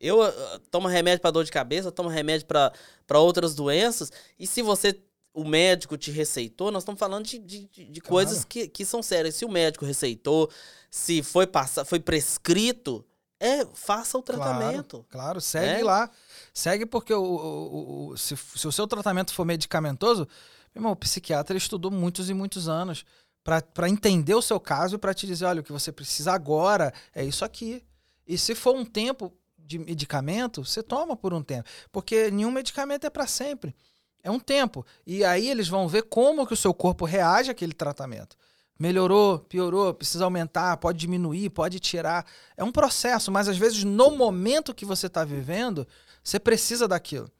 [0.00, 4.10] Eu ah, tomo remédio para dor de cabeça, tomo remédio para outras doenças.
[4.38, 4.98] E se você
[5.32, 9.02] o médico te receitou, nós estamos falando de, de, de- de coisas que, que são
[9.02, 9.36] sérias.
[9.36, 10.50] Se o médico receitou,
[10.90, 13.04] se foi passa, foi prescrito,
[13.38, 15.06] é, faça o tratamento.
[15.08, 15.84] Claro, segue É?
[15.84, 16.10] lá.
[16.52, 20.26] Segue porque o, o- o- se, se o seu tratamento for medicamentoso,
[20.74, 23.04] meu irmão, o psiquiatra estudou muitos e muitos anos
[23.42, 26.92] para entender o seu caso e para te dizer, olha, o que você precisa agora
[27.14, 27.82] é isso aqui.
[28.26, 33.06] E se for um tempo de medicamento, você toma por um tempo, porque nenhum medicamento
[33.06, 33.74] é para sempre.
[34.22, 34.84] É um tempo.
[35.06, 38.36] E aí eles vão ver como que o seu corpo reage àquele tratamento.
[38.78, 42.24] Melhorou, piorou, precisa aumentar, pode diminuir, pode tirar.
[42.56, 45.86] É um processo, mas às vezes no momento que você está vivendo,
[46.22, 47.30] você precisa daquilo.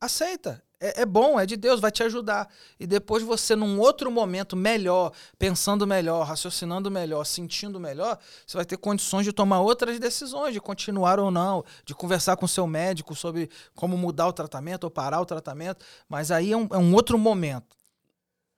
[0.00, 0.62] Aceita.
[0.78, 2.48] É, é bom, é de Deus, vai te ajudar.
[2.78, 8.66] E depois você, num outro momento melhor, pensando melhor, raciocinando melhor, sentindo melhor, você vai
[8.66, 13.14] ter condições de tomar outras decisões, de continuar ou não, de conversar com seu médico
[13.14, 15.84] sobre como mudar o tratamento ou parar o tratamento.
[16.08, 17.74] Mas aí é um, é um outro momento.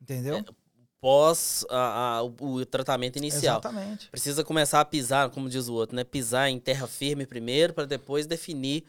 [0.01, 0.45] Entendeu?
[1.01, 3.61] Pós a- a- o, o tratamento inicial.
[3.61, 4.09] Exatamente.
[4.11, 6.03] Precisa começar a pisar, como diz o outro, né?
[6.03, 8.85] Pisar em terra firme primeiro, para depois definir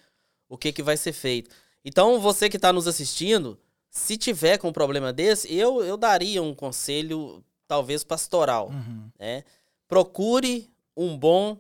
[0.48, 1.52] o que, que vai ser feito.
[1.84, 3.58] Então, você que está nos assistindo,
[3.90, 8.70] se tiver com um problema desse, eu, eu daria um conselho, talvez pastoral.
[8.70, 9.10] Uhum.
[9.18, 9.44] né?
[9.88, 11.58] Procure um bom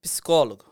[0.00, 0.64] psicólogo.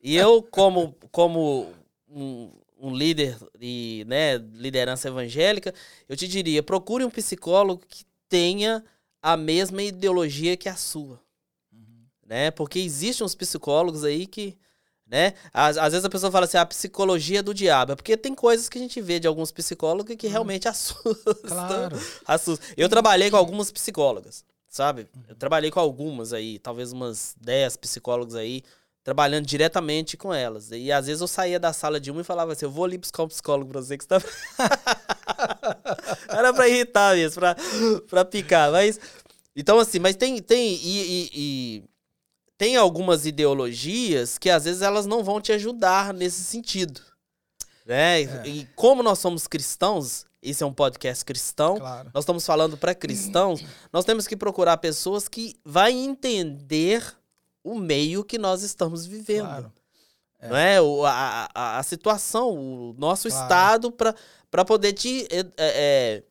[0.00, 1.72] E eu, como, como
[2.08, 5.74] um, um líder e né, liderança evangélica,
[6.08, 8.84] eu te diria, procure um psicólogo que tenha
[9.22, 11.20] a mesma ideologia que a sua.
[12.26, 12.50] Né?
[12.50, 14.56] Porque existem uns psicólogos aí que.
[15.10, 15.32] Né?
[15.54, 17.92] Às, às vezes a pessoa fala assim, a psicologia do diabo.
[17.92, 21.34] É porque tem coisas que a gente vê de alguns psicólogos que realmente assustam.
[21.46, 21.98] Claro.
[22.26, 22.62] Assusta.
[22.76, 25.08] Eu trabalhei com algumas psicólogas, sabe?
[25.26, 28.62] Eu trabalhei com algumas aí, talvez umas 10 psicólogas aí,
[29.02, 30.70] trabalhando diretamente com elas.
[30.72, 32.98] E às vezes eu saía da sala de uma e falava assim: eu vou ali
[32.98, 34.20] buscar um psicólogo pra você que você tá.
[36.28, 37.56] Era pra irritar mesmo, pra,
[38.08, 38.70] pra picar.
[38.70, 39.00] Mas.
[39.56, 40.38] Então, assim, mas tem.
[40.42, 41.84] tem e, e- e
[42.58, 47.00] tem algumas ideologias que às vezes elas não vão te ajudar nesse sentido.
[47.86, 48.22] Né?
[48.22, 48.42] É.
[48.46, 52.10] E como nós somos cristãos, esse é um podcast cristão, Claro.
[52.12, 57.02] nós estamos falando para cristãos, nós temos que procurar pessoas que vai entender
[57.64, 59.46] o meio que nós estamos vivendo.
[59.46, 59.72] Claro.
[60.40, 60.80] Não é?
[60.80, 63.44] O, a, a, a situação, o nosso Claro.
[63.44, 63.92] estado
[64.50, 66.22] para poder te, é, é,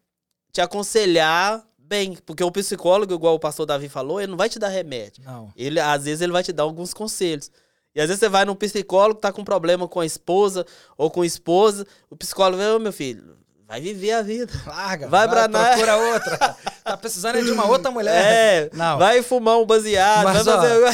[0.52, 2.18] te aconselhar bem.
[2.26, 5.24] Porque o psicólogo, igual o pastor Davi falou, ele não vai te dar remédio.
[5.24, 5.52] Não.
[5.56, 7.50] Ele, às vezes ele vai te dar alguns conselhos.
[7.96, 10.66] E às vezes você vai num psicólogo, tá com problema com a esposa
[10.96, 13.36] ou com a esposa, o psicólogo vai, ô meu filho,
[13.68, 14.52] vai viver a vida.
[14.66, 15.08] Larga.
[15.08, 16.58] Vai pra na- Procura outra.
[16.84, 18.08] tá precisando de uma outra mulher.
[18.38, 18.98] É, Não.
[18.98, 20.92] vai fumar um baseado, Mas, vai ó.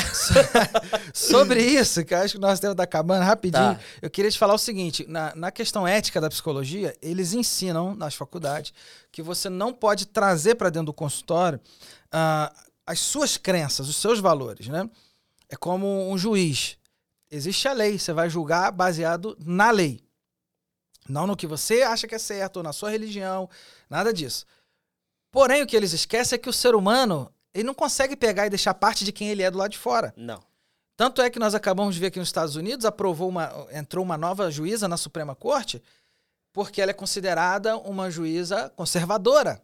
[1.14, 3.80] Sobre isso, que eu acho que nós temos da acabando rapidinho, Tá.
[4.02, 8.16] eu queria te falar o seguinte: na, na questão ética da psicologia, eles ensinam nas
[8.16, 8.74] faculdades
[9.12, 11.60] que você não pode trazer para dentro do consultório
[12.12, 12.52] ah,
[12.86, 14.90] as suas crenças, os seus valores, né?
[15.50, 16.78] É como um juiz.
[17.32, 20.00] Existe a lei, você vai julgar baseado na lei.
[21.08, 23.50] Não no que você acha que é certo, ou na sua religião,
[23.90, 24.46] nada disso.
[25.32, 28.50] Porém, o que eles esquecem é que o ser humano, ele não consegue pegar e
[28.50, 30.14] deixar parte de quem ele é do lado de fora.
[30.16, 30.42] Não.
[30.96, 34.18] Tanto é que nós acabamos de ver aqui nos Estados Unidos, aprovou uma, entrou uma
[34.18, 35.82] nova juíza na Suprema Corte,
[36.54, 39.62] porque ela é considerada uma juíza conservadora.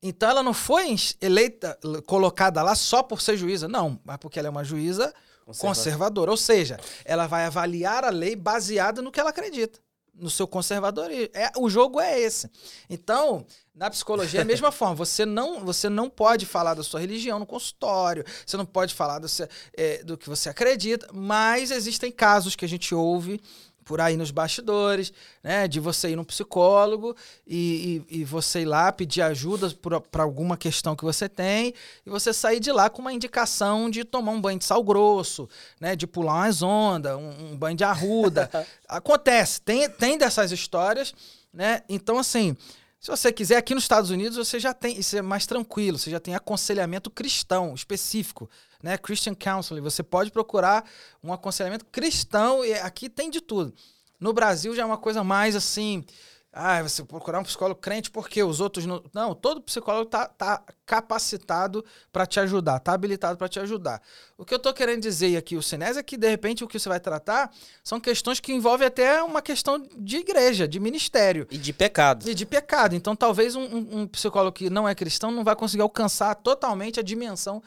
[0.00, 1.76] Então ela não foi eleita,
[2.06, 5.12] colocada lá só por ser juíza, não, mas porque ela é uma juíza
[5.58, 6.30] conservadora.
[6.30, 9.80] Ou seja, ela vai avaliar a lei baseada no que ela acredita,
[10.18, 11.28] no seu conservadorismo.
[11.34, 12.50] É, o jogo é esse.
[12.90, 14.94] Então, na psicologia é a mesma forma.
[14.96, 19.18] Você não, você não pode falar da sua religião no consultório, você não pode falar
[19.20, 23.40] do, seu- é, do que você acredita, mas existem casos que a gente ouve
[23.88, 25.10] por aí nos bastidores,
[25.42, 25.66] né?
[25.66, 27.16] De você ir num psicólogo
[27.46, 29.74] e, e, e você ir lá pedir ajuda
[30.10, 31.72] para alguma questão que você tem
[32.04, 35.48] e você sair de lá com uma indicação de tomar um banho de sal grosso,
[35.80, 35.96] né?
[35.96, 38.50] De pular umas ondas, um, um banho de arruda.
[38.86, 41.14] Acontece, tem, tem dessas histórias,
[41.50, 41.82] né?
[41.88, 42.54] Então, assim,
[43.00, 46.10] se você quiser, aqui nos Estados Unidos você já tem, isso é mais tranquilo, você
[46.10, 48.50] já tem aconselhamento cristão específico,
[48.82, 48.96] né?
[48.98, 50.84] Christian Counseling, você pode procurar
[51.22, 53.74] um aconselhamento cristão e aqui tem de tudo.
[54.20, 56.04] No Brasil já é uma coisa mais assim,
[56.52, 59.02] ah, você procurar um psicólogo crente porque os outros não.
[59.12, 64.02] Não, todo psicólogo tá, tá capacitado para te ajudar, tá habilitado para te ajudar.
[64.36, 66.78] O que eu tô querendo dizer aqui, o Sinés, é que de repente o que
[66.78, 67.52] você vai tratar
[67.84, 71.46] são questões que envolvem até uma questão de igreja, de ministério.
[71.50, 72.28] E de pecado.
[72.28, 72.94] E de pecado.
[72.96, 76.98] Então, talvez um, um- um psicólogo que não é cristão não vai conseguir alcançar totalmente
[76.98, 77.62] a dimensão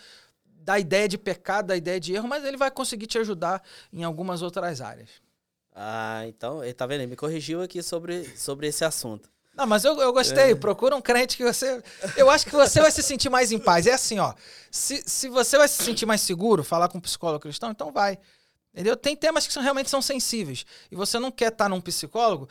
[0.64, 4.04] da ideia de pecado, da ideia de erro, mas ele vai conseguir te ajudar em
[4.04, 5.10] algumas outras áreas.
[5.74, 7.02] Ah, então, ele tá vendo?
[7.02, 9.30] Ele me corrigiu aqui sobre, sobre esse assunto.
[9.56, 10.56] Não, mas eu, eu gostei.
[10.56, 11.82] Procura um crente que você.
[12.16, 13.86] Eu acho que você vai se sentir mais em paz.
[13.86, 14.34] É assim, ó.
[14.70, 18.18] Se, se você vai se sentir mais seguro, falar com um psicólogo cristão, então vai.
[18.74, 18.96] Entendeu?
[18.96, 20.66] Tem temas que são, realmente são sensíveis.
[20.90, 22.48] E você não quer estar num psicólogo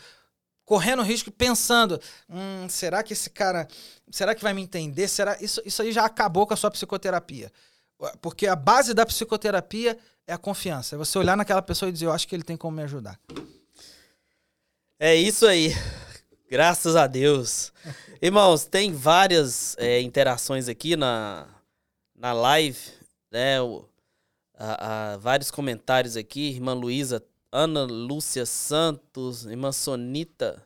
[0.64, 3.66] correndo risco pensando, hum, será que esse cara,
[4.08, 5.08] será que vai me entender?
[5.08, 7.50] Será isso, isso aí já acabou com a sua psicoterapia.
[8.20, 10.94] Porque a base da psicoterapia é a confiança.
[10.94, 13.18] É você olhar naquela pessoa e dizer, eu acho que ele tem como me ajudar.
[14.98, 15.74] É isso aí.
[16.48, 17.72] Graças a Deus.
[18.20, 21.46] Irmãos, tem várias é, interações aqui na,
[22.14, 22.78] na live,
[23.30, 23.60] né?
[23.60, 23.88] O,
[24.54, 26.50] a, a, vários comentários aqui.
[26.50, 30.62] Irmã Luísa, Ana Lúcia Santos, irmã Sonita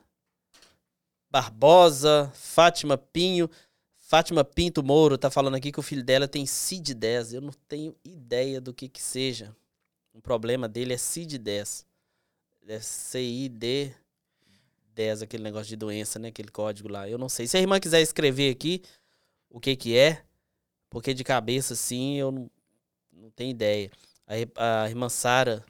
[1.30, 3.50] Barbosa, Fátima Pinho.
[4.14, 7.34] Fátima Pinto Mouro tá falando aqui que o filho dela tem CID-10.
[7.34, 9.52] Eu não tenho ideia do que que seja.
[10.12, 11.84] O problema dele é CID-10.
[12.68, 13.92] É CID
[14.94, 16.28] 10, aquele negócio de doença, né?
[16.28, 17.08] Aquele código lá.
[17.08, 17.48] Eu não sei.
[17.48, 18.82] Se a irmã quiser escrever aqui
[19.50, 20.22] o que que é,
[20.88, 22.48] porque de cabeça, assim, eu não,
[23.12, 23.90] não tenho ideia.
[24.28, 25.64] A, a irmã Sara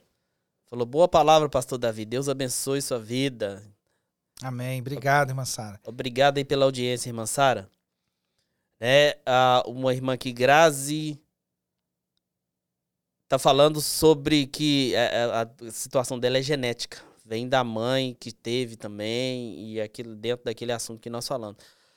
[0.66, 2.04] falou, boa palavra, pastor Davi.
[2.04, 3.62] Deus abençoe sua vida.
[4.42, 4.82] Amém.
[4.82, 5.80] Obrigado, irmã Sara.
[5.82, 7.70] Obrigado aí pela audiência, irmã Sara.
[8.86, 11.18] É, a, uma irmã aqui, Grazi,
[13.26, 17.02] tá falando sobre que a, é, é, a, situação dela é genética.
[17.24, 21.56] Vem da mãe que teve também, e aquilo dentro daquele assunto que nós falamos.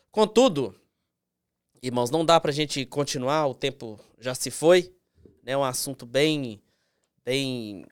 [0.10, 0.74] Contudo,
[1.84, 4.96] irmãos, não dá pra gente continuar, o tempo já se foi,
[5.44, 5.52] né?
[5.52, 6.62] É um assunto bem,
[7.26, 7.86] bem,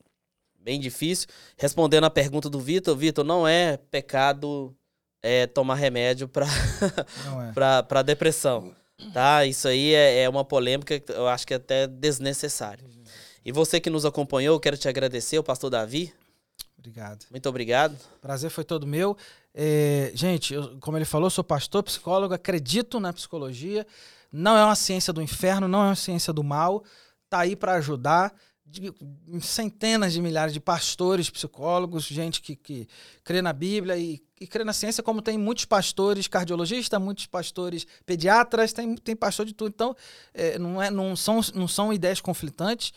[0.58, 1.28] bem difícil.
[1.58, 4.74] Respondendo a pergunta do Vitor, Vitor, não é pecado
[5.22, 7.52] é, tomar remédio para é.
[7.84, 8.74] para depressão.
[9.14, 9.46] Tá?
[9.46, 12.86] Isso aí é, é uma polêmica, eu acho que é até desnecessária.
[13.43, 16.14] E você que nos acompanhou, eu quero te agradecer, o pastor Davi.
[16.78, 17.26] Obrigado.
[17.30, 17.98] Muito obrigado.
[18.22, 19.18] Prazer foi todo meu.
[19.54, 23.86] É, gente, eu, como ele falou, sou pastor, psicólogo, acredito na psicologia.
[24.32, 26.84] Não é uma ciência do inferno, não é uma ciência do mal.
[27.30, 28.34] Tá aí para ajudar
[28.82, 28.94] de
[29.42, 32.88] centenas de milhares de pastores, psicólogos, gente que, que
[33.24, 37.86] crê na Bíblia e, e crê na ciência, como tem muitos pastores cardiologistas, muitos pastores
[38.06, 39.70] pediatras, tem, tem pastor de tudo.
[39.74, 39.96] Então,
[40.34, 42.94] é, não, é, não, são, não são ideias conflitantes.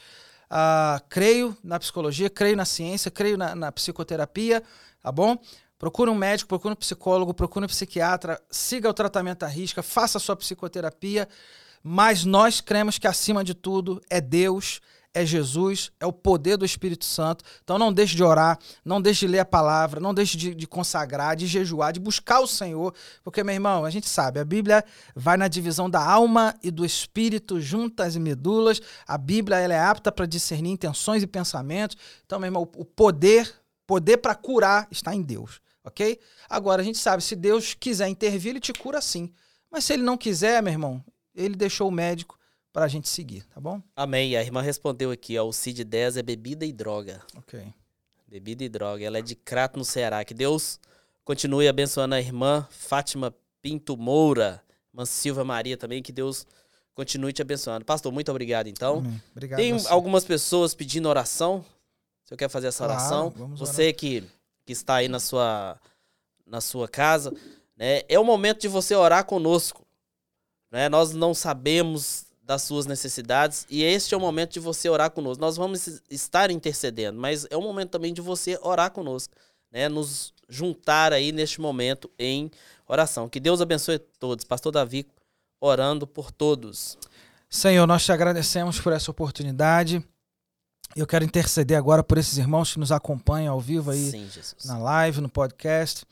[0.51, 4.63] Ah, creio na psicologia, creio na ciência, creio na, na psicoterapia,
[5.03, 5.37] tá bom?
[5.79, 10.19] Procure um médico, procure um psicólogo, procure um psiquiatra, siga o tratamento à risca, faça
[10.19, 11.29] a sua psicoterapia,
[11.83, 14.81] mas nós cremos que acima de tudo é Deus,
[15.19, 17.45] é Jesus, é o poder do Espírito Santo.
[17.63, 20.67] Então não deixe de orar, não deixe de ler a palavra, não deixe de, de,
[20.67, 22.95] consagrar, de jejuar, de buscar o Senhor,
[23.25, 24.85] porque, meu irmão, a gente sabe, a Bíblia
[25.17, 28.81] vai na divisão da alma e do espírito, juntas e medulas.
[29.07, 31.97] A Bíblia ela é apta para discernir intenções e pensamentos.
[32.25, 33.53] Então, meu irmão, o poder,
[33.87, 36.19] poder para curar está em Deus, ok?
[36.49, 39.33] Agora, a gente sabe, se Deus quiser intervir, ele te cura sim.
[39.69, 41.05] Mas se ele não quiser, meu irmão,
[41.35, 42.39] ele deixou o médico
[42.73, 43.83] para a gente seguir, tá bom?
[43.97, 44.37] Amém.
[44.37, 47.21] A irmã respondeu aqui, ó, o CID 10 é bebida e droga.
[47.37, 47.61] Ok.
[48.27, 49.05] Bebida e droga.
[49.05, 50.25] Ela é de Crato, no Ceará.
[50.25, 50.79] Que Deus
[51.25, 54.63] continue abençoando a irmã Fátima Pinto Moura,
[54.93, 56.47] irmã Silva Maria também, que Deus
[56.95, 57.85] continue te abençoando.
[57.85, 58.99] Pastor, muito obrigado, então.
[58.99, 59.23] Amém.
[59.33, 61.65] Obrigado Tem algumas pessoas pedindo oração.
[62.25, 63.31] Você quer fazer essa claro, oração?
[63.57, 64.23] Você que,
[64.67, 65.81] que está aí na sua,
[66.47, 67.33] na sua casa,
[67.77, 68.03] né?
[68.09, 69.87] É o momento de você orar conosco.
[70.71, 70.89] Né?
[70.89, 75.39] Nós não sabemos das suas necessidades e este é o momento de você orar conosco.
[75.39, 79.35] Nós vamos estar intercedendo, mas é o momento também de você orar conosco,
[79.71, 79.87] né?
[79.87, 82.51] Nos juntar aí neste momento em
[82.87, 83.29] oração.
[83.29, 84.47] Que Deus abençoe todos.
[84.47, 85.07] Pastor Davi
[85.61, 86.97] orando por todos.
[87.51, 90.03] Senhor, nós te agradecemos por essa oportunidade.
[90.97, 94.27] Eu quero interceder agora por esses irmãos que nos acompanham ao vivo aí Sim,
[94.65, 96.07] na live, no podcast.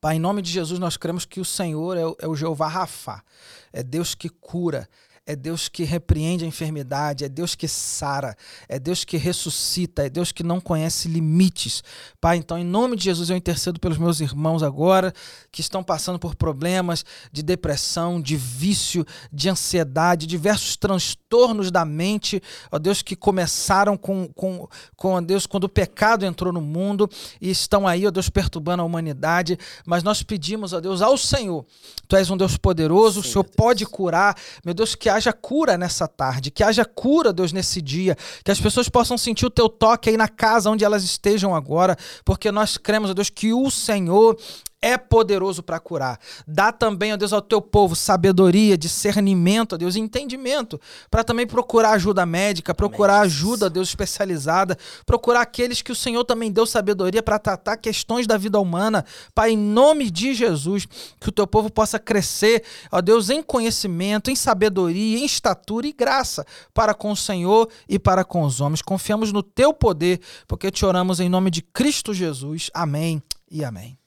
[0.00, 2.68] Pai, em nome de Jesus, nós cremos que o Senhor é o, é o Jeová
[2.68, 3.24] Rafa,
[3.72, 4.88] é Deus que cura,
[5.26, 8.36] é Deus que repreende a enfermidade, é Deus que sara,
[8.68, 11.82] é Deus que ressuscita, é Deus que não conhece limites.
[12.20, 15.12] Pai, então, em nome de Jesus, eu intercedo pelos meus irmãos agora
[15.50, 22.40] que estão passando por problemas de depressão, de vício, de ansiedade, diversos transtornos da mente,
[22.70, 27.10] ó Deus, que começaram com, com, com Deus, quando o pecado entrou no mundo
[27.40, 29.58] e estão aí, ó Deus, perturbando a humanidade.
[29.84, 31.66] Mas nós pedimos, ó Deus, ao Senhor,
[32.06, 35.76] Tu és um Deus poderoso, Sim, o Senhor pode curar, meu Deus, que haja cura
[35.76, 39.68] nessa tarde, que haja cura, Deus, nesse dia, que as pessoas possam sentir o teu
[39.68, 44.38] toque aí na casa onde elas estejam agora, porque nós cremos, Deus, que o Senhor
[44.80, 46.18] é poderoso para curar.
[46.46, 51.92] Dá também, ó Deus, ao teu povo sabedoria, discernimento, ó Deus, entendimento, para também procurar
[51.92, 53.26] ajuda médica, procurar Amém.
[53.26, 58.36] ajuda, Deus, especializada, procurar aqueles que o Senhor também deu sabedoria para tratar questões da
[58.36, 59.04] vida humana.
[59.34, 60.86] Pai, em nome de Jesus,
[61.20, 62.62] que o teu povo possa crescer,
[62.92, 67.98] ó Deus, em conhecimento, em sabedoria, em estatura e graça para com o Senhor e
[67.98, 68.82] para com os homens.
[68.82, 72.70] Confiamos no teu poder, porque te oramos em nome de Cristo Jesus.
[72.74, 74.05] Amém e amém.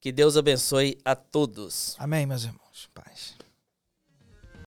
[0.00, 1.94] Que Deus abençoe a todos.
[1.98, 2.88] Amém, meus irmãos.
[2.94, 3.34] Paz.